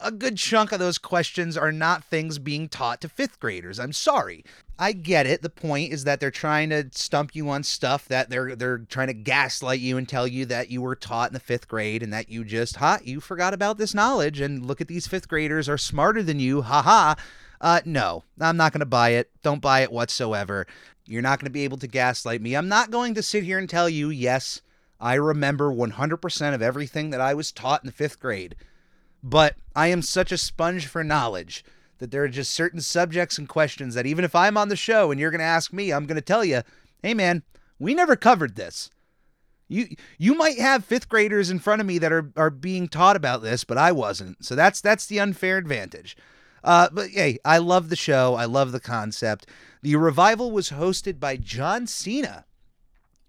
[0.00, 3.78] a good chunk of those questions are not things being taught to fifth graders.
[3.78, 4.44] I'm sorry.
[4.78, 5.42] I get it.
[5.42, 9.08] The point is that they're trying to stump you on stuff that they're they're trying
[9.08, 12.12] to gaslight you and tell you that you were taught in the fifth grade and
[12.12, 15.68] that you just ha you forgot about this knowledge and look at these fifth graders
[15.68, 16.62] are smarter than you.
[16.62, 17.16] Ha ha.
[17.60, 19.30] Uh, no, I'm not going to buy it.
[19.42, 20.66] Don't buy it whatsoever.
[21.06, 22.54] You're not going to be able to gaslight me.
[22.54, 24.62] I'm not going to sit here and tell you, yes,
[25.00, 28.56] I remember 100% of everything that I was taught in the fifth grade.
[29.22, 31.64] But I am such a sponge for knowledge
[31.98, 35.10] that there are just certain subjects and questions that even if I'm on the show
[35.10, 36.62] and you're going to ask me, I'm going to tell you,
[37.02, 37.42] hey man,
[37.78, 38.90] we never covered this.
[39.68, 43.14] You you might have fifth graders in front of me that are are being taught
[43.14, 44.44] about this, but I wasn't.
[44.44, 46.16] So that's that's the unfair advantage.
[46.62, 48.34] Uh, but hey, I love the show.
[48.34, 49.46] I love the concept.
[49.82, 52.44] The revival was hosted by John Cena.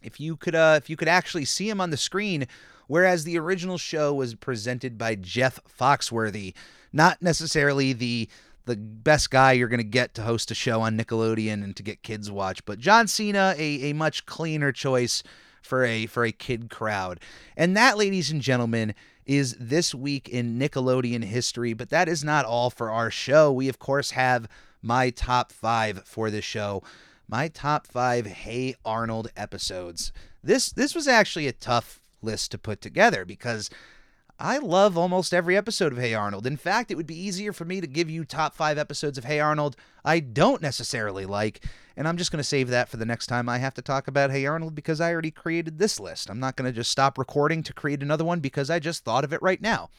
[0.01, 2.47] If you could uh, if you could actually see him on the screen,
[2.87, 6.53] whereas the original show was presented by Jeff Foxworthy,
[6.91, 8.27] not necessarily the
[8.65, 11.83] the best guy you're going to get to host a show on Nickelodeon and to
[11.83, 15.23] get kids watch, but John Cena a, a much cleaner choice
[15.61, 17.19] for a for a kid crowd.
[17.55, 18.93] And that ladies and gentlemen
[19.25, 23.51] is this week in Nickelodeon history, but that is not all for our show.
[23.51, 24.47] We of course have
[24.81, 26.83] my top 5 for this show.
[27.27, 30.11] My top 5 Hey Arnold episodes.
[30.43, 33.69] This this was actually a tough list to put together because
[34.43, 36.47] I love almost every episode of Hey Arnold.
[36.47, 39.23] In fact, it would be easier for me to give you top five episodes of
[39.23, 41.63] Hey Arnold I don't necessarily like,
[41.95, 44.07] and I'm just going to save that for the next time I have to talk
[44.07, 46.27] about Hey Arnold because I already created this list.
[46.27, 49.23] I'm not going to just stop recording to create another one because I just thought
[49.23, 49.91] of it right now.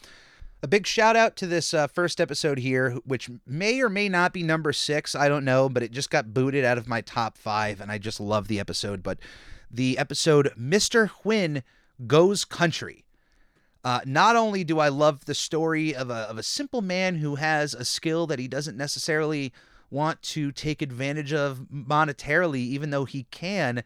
[0.61, 4.33] A big shout out to this uh, first episode here, which may or may not
[4.33, 5.15] be number six.
[5.15, 7.99] I don't know, but it just got booted out of my top five, and I
[7.99, 9.05] just love the episode.
[9.05, 9.21] But
[9.71, 11.09] the episode Mr.
[11.23, 11.63] Hyunh
[12.09, 13.05] Goes Country.
[13.85, 17.35] Uh, not only do I love the story of a, of a simple man who
[17.35, 19.53] has a skill that he doesn't necessarily
[19.91, 23.83] want to take advantage of monetarily, even though he can,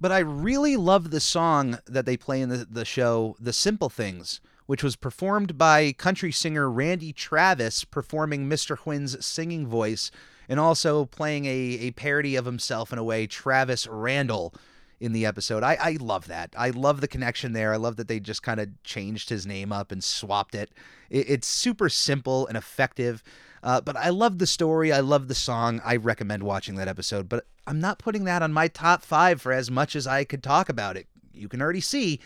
[0.00, 3.88] but I really love the song that they play in the, the show, The Simple
[3.88, 8.78] Things, which was performed by country singer Randy Travis, performing Mr.
[8.78, 10.10] Hyunh's singing voice,
[10.48, 14.54] and also playing a, a parody of himself in a way, Travis Randall
[15.02, 15.64] in the episode.
[15.64, 16.54] I, I love that.
[16.56, 17.72] I love the connection there.
[17.72, 20.70] I love that they just kind of changed his name up and swapped it.
[21.10, 23.20] it it's super simple and effective.
[23.64, 24.92] Uh, but I love the story.
[24.92, 25.82] I love the song.
[25.84, 27.28] I recommend watching that episode.
[27.28, 30.42] But I'm not putting that on my top five for as much as I could
[30.42, 31.08] talk about it.
[31.32, 32.20] You can already see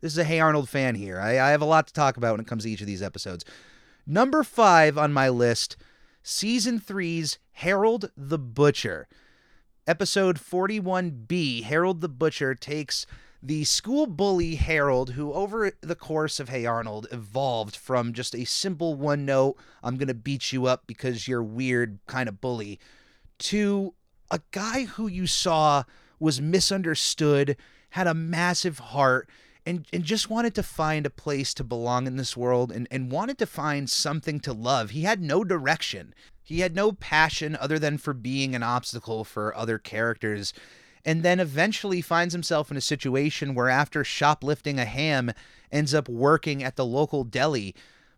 [0.00, 1.18] this is a Hey Arnold fan here.
[1.18, 3.02] I, I have a lot to talk about when it comes to each of these
[3.02, 3.44] episodes.
[4.06, 5.76] Number five on my list,
[6.22, 9.08] season three's Harold the Butcher
[9.86, 13.06] episode 41B, Harold the Butcher takes
[13.42, 18.44] the school bully Harold, who over the course of Hey Arnold evolved from just a
[18.44, 22.78] simple one note, I'm going to beat you up because you're weird kind of bully,
[23.38, 23.94] to
[24.30, 25.84] a guy who you saw
[26.18, 27.56] was misunderstood,
[27.90, 29.28] had a massive heart,
[29.66, 33.12] and, and just wanted to find a place to belong in this world and, and
[33.12, 34.90] wanted to find something to love.
[34.90, 36.14] He had no direction.
[36.42, 40.52] He had no passion other than for being an obstacle for other characters,
[41.04, 45.32] and then eventually finds himself in a situation where, after shoplifting a ham,
[45.70, 47.74] ends up working at the local deli,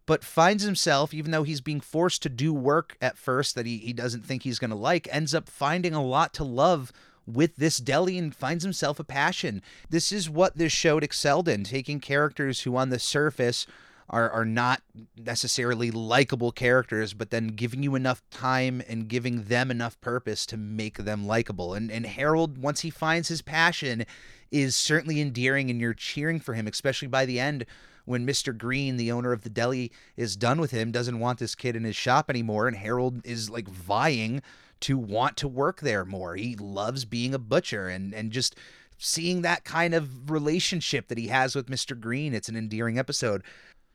[0.07, 3.79] but finds himself, even though he's being forced to do work at first that he,
[3.79, 6.93] he doesn't think he's going to like, ends up finding a lot to love
[7.27, 9.63] with this deli and finds himself a passion.
[9.91, 13.67] This is what this show excelled in, taking characters who on the surface
[14.11, 14.83] are are not
[15.17, 20.57] necessarily likable characters, but then giving you enough time and giving them enough purpose to
[20.57, 21.75] make them likable.
[21.75, 24.05] And and Harold, once he finds his passion,
[24.51, 27.65] is certainly endearing, and you're cheering for him, especially by the end
[28.05, 28.57] when Mr.
[28.57, 31.85] Green, the owner of the deli, is done with him, doesn't want this kid in
[31.85, 34.43] his shop anymore, and Harold is like vying
[34.83, 36.37] to want to work there more.
[36.37, 38.57] He loves being a butcher and and just
[38.99, 41.99] seeing that kind of relationship that he has with Mr.
[41.99, 42.35] Green.
[42.35, 43.43] It's an endearing episode.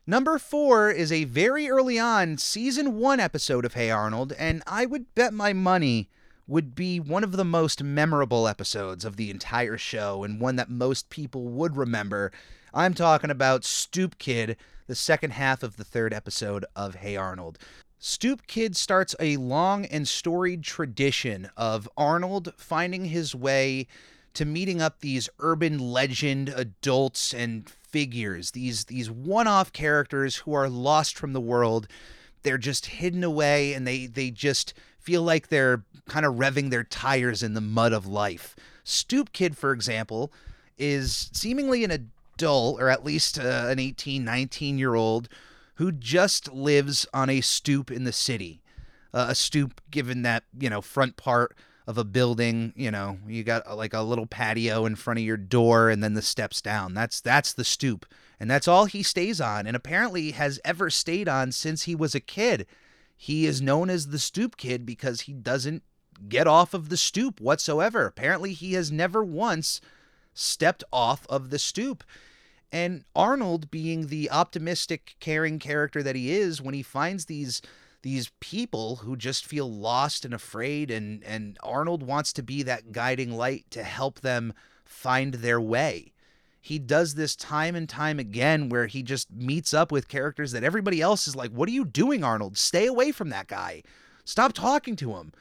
[0.05, 4.85] Number four is a very early on season one episode of Hey Arnold, and I
[4.85, 6.09] would bet my money
[6.47, 10.69] would be one of the most memorable episodes of the entire show and one that
[10.69, 12.31] most people would remember.
[12.73, 14.55] I'm talking about Stoop Kid,
[14.88, 17.59] the second half of the third episode of Hey Arnold.
[17.99, 23.87] Stoop Kid starts a long and storied tradition of Arnold finding his way
[24.35, 30.69] to meeting up these urban legend adults and figures, these these one-off characters who are
[30.69, 31.87] lost from the world.
[32.43, 36.83] They're just hidden away and they they just feel like they're kind of revving their
[36.83, 38.55] tires in the mud of life.
[38.83, 40.31] Stoop Kid, for example,
[40.77, 45.27] is seemingly an adult or at least uh, an 18, 19 year old
[45.78, 48.61] who just lives on a stoop in the city.
[49.13, 51.55] Uh, a stoop, given that, you know, front part
[51.86, 55.25] of a building, you know, you got uh, like a little patio in front of
[55.25, 56.93] your door and then the steps down.
[56.93, 58.05] That's that's the stoop.
[58.39, 62.13] And that's all he stays on and apparently has ever stayed on since he was
[62.13, 62.67] a kid.
[63.15, 65.84] He is known as the stoop kid because he doesn't
[66.28, 68.05] get off of the stoop whatsoever.
[68.05, 69.80] Apparently he has never once
[70.34, 72.03] stepped off of the stoop.
[72.72, 77.61] And Arnold, being the optimistic, caring character that he is, when he finds these
[78.03, 82.91] these people who just feel lost and afraid and and Arnold wants to be that
[82.91, 84.53] guiding light to help them
[84.86, 86.13] find their way.
[86.61, 90.63] He does this time and time again where he just meets up with characters that
[90.63, 92.57] everybody else is like, "What are you doing, Arnold?
[92.57, 93.84] Stay away from that guy.
[94.26, 95.32] Stop talking to him."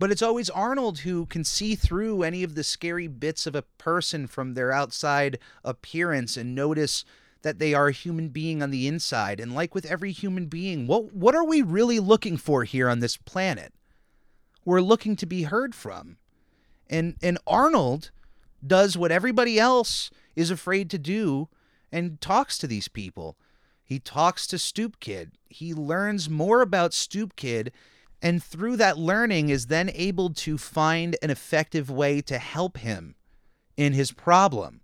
[0.00, 3.60] But it's always Arnold who can see through any of the scary bits of a
[3.76, 7.04] person from their outside appearance and notice
[7.42, 9.38] that they are a human being on the inside.
[9.40, 13.00] And like with every human being, what what are we really looking for here on
[13.00, 13.74] this planet?
[14.64, 16.16] We're looking to be heard from.
[16.88, 18.10] And and Arnold
[18.66, 21.50] does what everybody else is afraid to do
[21.92, 23.36] and talks to these people.
[23.84, 25.32] He talks to Stoop Kid.
[25.50, 27.70] He learns more about Stoop Kid
[28.22, 33.14] and through that learning is then able to find an effective way to help him
[33.76, 34.80] in his problem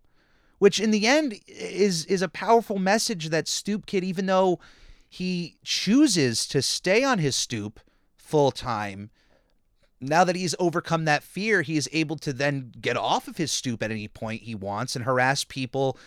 [0.59, 4.59] which in the end is is a powerful message that Stoop Kid, even though
[5.09, 7.81] he chooses to stay on his stoop
[8.17, 9.11] full time,
[10.01, 13.53] now that he's overcome that fear, he is able to then get off of his
[13.53, 15.99] stoop at any point he wants and harass people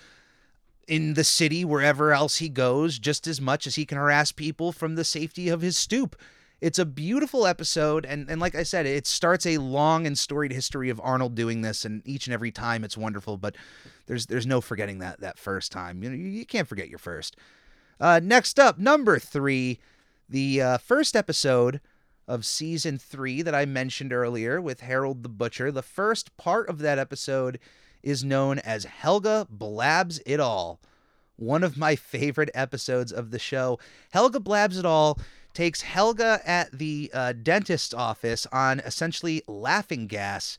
[0.87, 4.71] in the city wherever else he goes just as much as he can harass people
[4.71, 6.15] from the safety of his stoop.
[6.61, 10.51] It's a beautiful episode, and, and like I said, it starts a long and storied
[10.51, 13.37] history of Arnold doing this, and each and every time it's wonderful.
[13.37, 13.55] But
[14.07, 16.03] there's there's no forgetting that that first time.
[16.03, 17.37] You know, you, can't forget your first.
[17.99, 19.79] Uh, next up, number three,
[20.27, 21.79] the uh, first episode
[22.27, 25.71] of season three that I mentioned earlier with Harold the Butcher.
[25.71, 27.59] The first part of that episode
[28.03, 30.79] is known as Helga Blabs It All.
[31.37, 33.79] One of my favorite episodes of the show.
[34.11, 35.17] Helga Blabs It All
[35.59, 40.57] takes Helga at the uh, dentist's office on essentially laughing gas,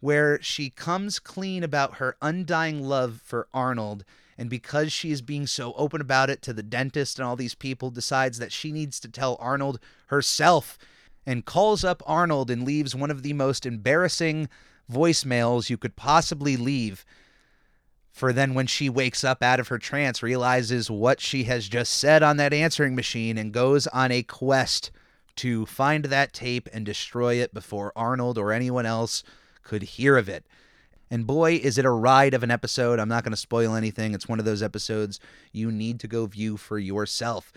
[0.00, 4.04] where she comes clean about her undying love for Arnold.
[4.36, 7.54] And because she is being so open about it to the dentist and all these
[7.54, 10.76] people, decides that she needs to tell Arnold herself
[11.24, 14.50] and calls up Arnold and leaves one of the most embarrassing
[14.92, 17.06] voicemails you could possibly leave
[18.12, 21.94] for then when she wakes up out of her trance realizes what she has just
[21.94, 24.90] said on that answering machine and goes on a quest
[25.36, 29.24] to find that tape and destroy it before Arnold or anyone else
[29.62, 30.44] could hear of it.
[31.10, 32.98] And boy, is it a ride of an episode.
[32.98, 34.14] I'm not going to spoil anything.
[34.14, 35.18] It's one of those episodes
[35.52, 37.52] you need to go view for yourself.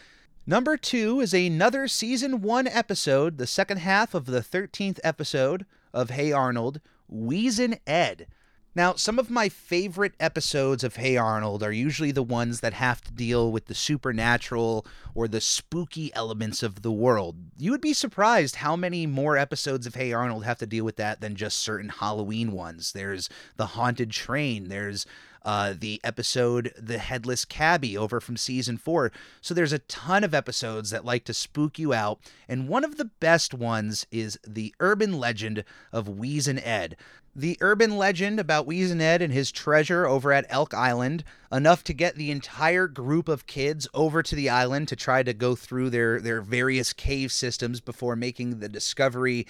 [0.48, 6.12] Number two is another season one episode, the second half of the 13th episode of
[6.12, 6.82] Hey Arnold,
[7.12, 8.28] Wheezin' Ed.
[8.76, 13.02] Now, some of my favorite episodes of Hey Arnold are usually the ones that have
[13.06, 17.38] to deal with the supernatural or the spooky elements of the world.
[17.58, 20.98] You would be surprised how many more episodes of Hey Arnold have to deal with
[20.98, 22.92] that than just certain Halloween ones.
[22.92, 25.06] There's The Haunted Train, there's
[25.46, 29.12] uh, the episode The Headless Cabbie over from season four.
[29.40, 32.20] So there's a ton of episodes that like to spook you out,
[32.50, 35.64] and one of the best ones is The Urban Legend
[35.94, 36.98] of Wheezin' Ed.
[37.38, 41.94] The urban legend about Wheezin' Ed and his treasure over at Elk Island, enough to
[41.94, 45.90] get the entire group of kids over to the island to try to go through
[45.90, 49.46] their, their various cave systems before making the discovery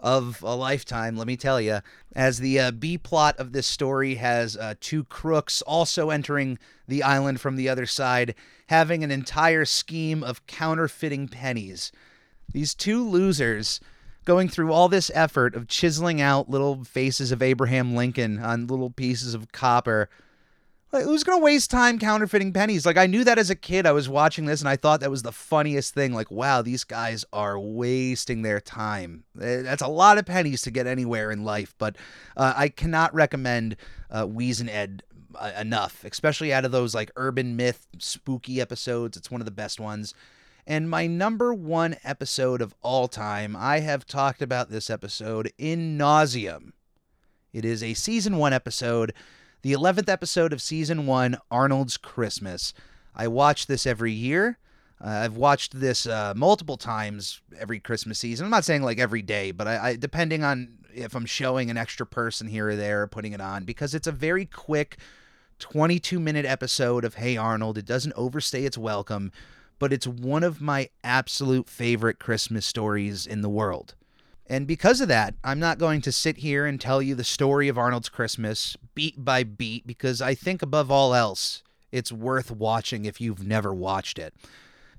[0.00, 1.80] of a lifetime, let me tell you.
[2.12, 6.58] As the uh, B plot of this story has uh, two crooks also entering
[6.88, 8.34] the island from the other side,
[8.66, 11.92] having an entire scheme of counterfeiting pennies.
[12.52, 13.80] These two losers
[14.28, 18.90] going through all this effort of chiseling out little faces of Abraham Lincoln on little
[18.90, 20.10] pieces of copper.
[20.92, 22.84] Like, who's going to waste time counterfeiting pennies?
[22.84, 23.86] Like, I knew that as a kid.
[23.86, 26.12] I was watching this and I thought that was the funniest thing.
[26.12, 29.24] Like, wow, these guys are wasting their time.
[29.40, 31.96] Eh, that's a lot of pennies to get anywhere in life, but
[32.36, 33.76] uh, I cannot recommend
[34.10, 35.04] uh, Wheezin' Ed
[35.36, 39.16] uh, enough, especially out of those like urban myth, spooky episodes.
[39.16, 40.12] It's one of the best ones.
[40.68, 45.96] And my number one episode of all time, I have talked about this episode in
[45.96, 46.72] nauseum.
[47.54, 49.14] It is a season one episode,
[49.62, 52.74] the 11th episode of season one, Arnold's Christmas.
[53.14, 54.58] I watch this every year.
[55.02, 58.44] Uh, I've watched this uh, multiple times every Christmas season.
[58.44, 61.78] I'm not saying like every day, but I, I, depending on if I'm showing an
[61.78, 64.98] extra person here or there, putting it on, because it's a very quick
[65.60, 67.78] 22 minute episode of Hey Arnold.
[67.78, 69.32] It doesn't overstay its welcome
[69.78, 73.94] but it's one of my absolute favorite Christmas stories in the world.
[74.46, 77.68] And because of that, I'm not going to sit here and tell you the story
[77.68, 81.62] of Arnold's Christmas beat by beat because I think above all else,
[81.92, 84.34] it's worth watching if you've never watched it.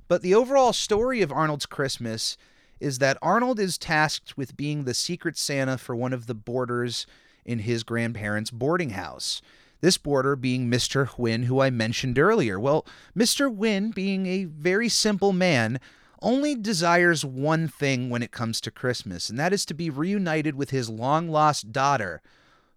[0.08, 2.38] But the overall story of Arnold's Christmas
[2.80, 7.06] is that Arnold is tasked with being the secret Santa for one of the boarders
[7.44, 9.42] in his grandparents' boarding house.
[9.82, 11.08] This boarder being Mr.
[11.08, 12.60] Hyunh, who I mentioned earlier.
[12.60, 12.86] Well,
[13.18, 13.56] Mr.
[13.56, 15.80] Hyunh, being a very simple man,
[16.22, 20.56] only desires one thing when it comes to Christmas, and that is to be reunited
[20.56, 22.22] with his long lost daughter,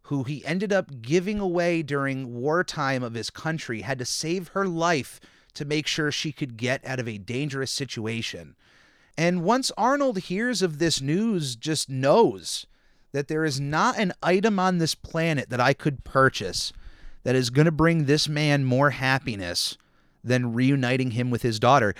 [0.02, 4.66] who he ended up giving away during wartime of his country, had to save her
[4.66, 5.18] life
[5.54, 8.54] to make sure she could get out of a dangerous situation.
[9.18, 12.66] And once Arnold hears of this news, just knows
[13.10, 16.72] that there is not an item on this planet that I could purchase
[17.24, 19.76] that is going to bring this man more happiness
[20.24, 21.94] than reuniting him with his daughter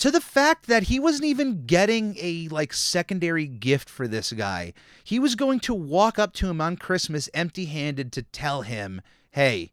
[0.00, 4.72] to the fact that he wasn't even getting a like secondary gift for this guy.
[5.04, 9.72] He was going to walk up to him on Christmas empty-handed to tell him, "Hey,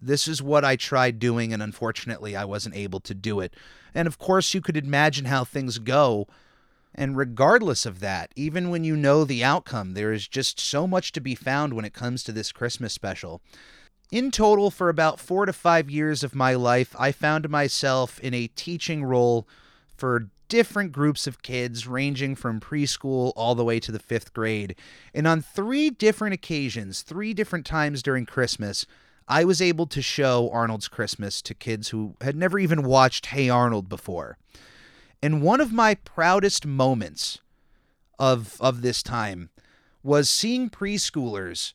[0.00, 3.54] this is what I tried doing and unfortunately I wasn't able to do it."
[3.96, 6.28] And of course, you could imagine how things go.
[6.94, 11.10] And regardless of that, even when you know the outcome, there is just so much
[11.12, 13.42] to be found when it comes to this Christmas special.
[14.10, 18.32] In total, for about four to five years of my life, I found myself in
[18.32, 19.46] a teaching role
[19.96, 24.74] for different groups of kids, ranging from preschool all the way to the fifth grade.
[25.12, 28.86] And on three different occasions, three different times during Christmas,
[29.28, 33.50] I was able to show Arnold's Christmas to kids who had never even watched Hey
[33.50, 34.38] Arnold before.
[35.22, 37.40] And one of my proudest moments
[38.18, 39.50] of of this time
[40.02, 41.74] was seeing preschoolers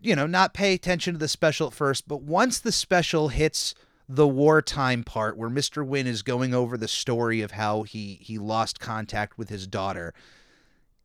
[0.00, 3.74] you know, not pay attention to the special at first, but once the special hits
[4.08, 5.86] the wartime part where Mr.
[5.86, 10.12] Hyunh is going over the story of how he he lost contact with his daughter,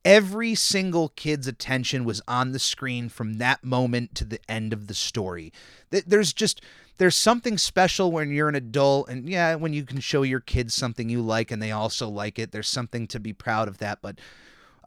[0.03, 4.87] every single kid's attention was on the screen from that moment to the end of
[4.87, 5.53] the story.
[5.89, 6.61] There's just
[6.97, 10.73] there's something special when you're an adult and yeah, when you can show your kids
[10.73, 12.51] something you like and they also like it.
[12.51, 14.19] There's something to be proud of that, but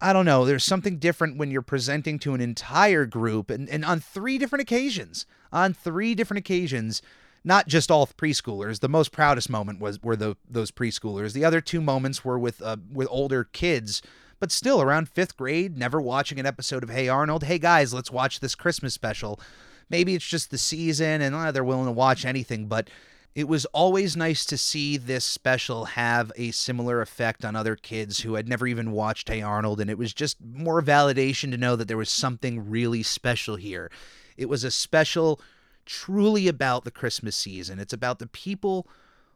[0.03, 0.45] I don't know.
[0.45, 4.63] There's something different when you're presenting to an entire group and, and on three different
[4.63, 5.27] occasions.
[5.53, 7.03] On three different occasions,
[7.45, 8.81] not just all preschoolers.
[8.81, 11.35] The most proudest moment was were the those preschoolers.
[11.35, 14.03] The other two moments were with uh, with older kids,
[14.41, 17.45] but still around fifth grade, never watching an episode of Hey Arnold.
[17.45, 19.39] Hey guys, let's watch this Christmas special.
[19.89, 22.89] Maybe it's just the season and uh, they're willing to watch anything, but
[23.35, 28.21] it was always nice to see this special have a similar effect on other kids
[28.21, 31.75] who had never even watched Hey Arnold, and it was just more validation to know
[31.77, 33.91] that there was something really special here.
[34.37, 35.41] It was a special
[35.87, 37.79] truly about the Christmas season.
[37.79, 38.87] It's about the people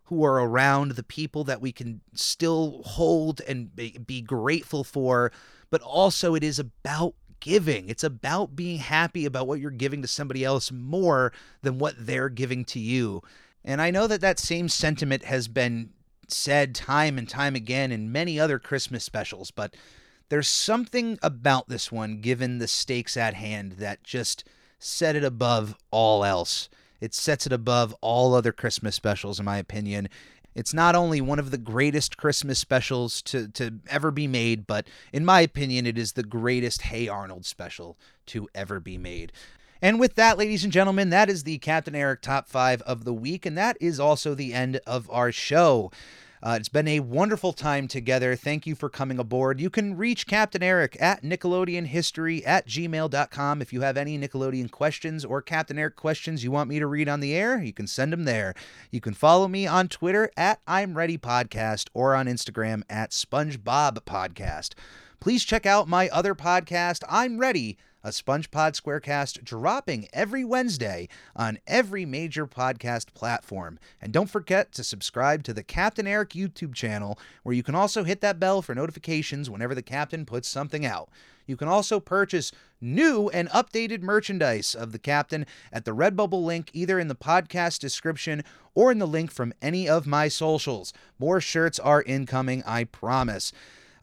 [0.04, 5.32] who are around, the people that we can still hold and be grateful for,
[5.70, 7.88] but also it is about giving.
[7.88, 11.32] It's about being happy about what you're giving to somebody else more
[11.62, 13.22] than what they're giving to you.
[13.64, 15.90] And I know that that same sentiment has been
[16.28, 19.74] said time and time again in many other Christmas specials, but
[20.28, 24.44] there's something about this one, given the stakes at hand, that just
[24.78, 26.68] set it above all else.
[27.00, 30.08] It sets it above all other Christmas specials, in my opinion.
[30.56, 34.88] It's not only one of the greatest Christmas specials to, to ever be made, but
[35.12, 39.32] in my opinion, it is the greatest Hey Arnold special to ever be made.
[39.82, 43.12] And with that, ladies and gentlemen, that is the Captain Eric top five of the
[43.12, 45.92] week, and that is also the end of our show.
[46.42, 48.36] Uh, it's been a wonderful time together.
[48.36, 49.60] Thank you for coming aboard.
[49.60, 53.62] You can reach Captain Eric at NickelodeonHistory at gmail.com.
[53.62, 57.08] If you have any Nickelodeon questions or Captain Eric questions you want me to read
[57.08, 58.54] on the air, you can send them there.
[58.90, 63.98] You can follow me on Twitter at I'm Ready Podcast or on Instagram at SpongeBob
[64.00, 64.74] Podcast.
[65.20, 71.58] Please check out my other podcast, I'm Ready a SpongePod Squarecast dropping every Wednesday on
[71.66, 73.80] every major podcast platform.
[74.00, 78.04] And don't forget to subscribe to the Captain Eric YouTube channel, where you can also
[78.04, 81.08] hit that bell for notifications whenever the captain puts something out.
[81.46, 86.70] You can also purchase new and updated merchandise of the captain at the Redbubble link
[86.72, 88.44] either in the podcast description
[88.76, 90.92] or in the link from any of my socials.
[91.18, 93.52] More shirts are incoming, I promise.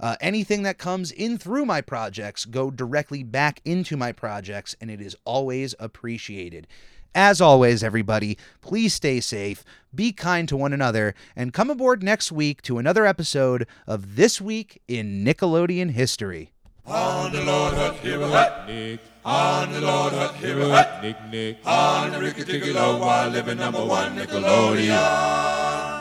[0.04, 4.92] Uh, anything that comes in through my projects go directly back into my projects, and
[4.92, 6.68] it is always appreciated.
[7.16, 9.64] As always, everybody, please stay safe,
[9.96, 14.42] be kind to one another, and come aboard next week to another episode of This
[14.42, 16.52] Week in Nickelodeon History.
[16.86, 19.00] On the Lord hut, Nick.
[19.24, 20.12] On the Lord
[21.02, 21.58] Nick, Nick.
[21.66, 25.93] On the Low, while living number one Nickelodeon.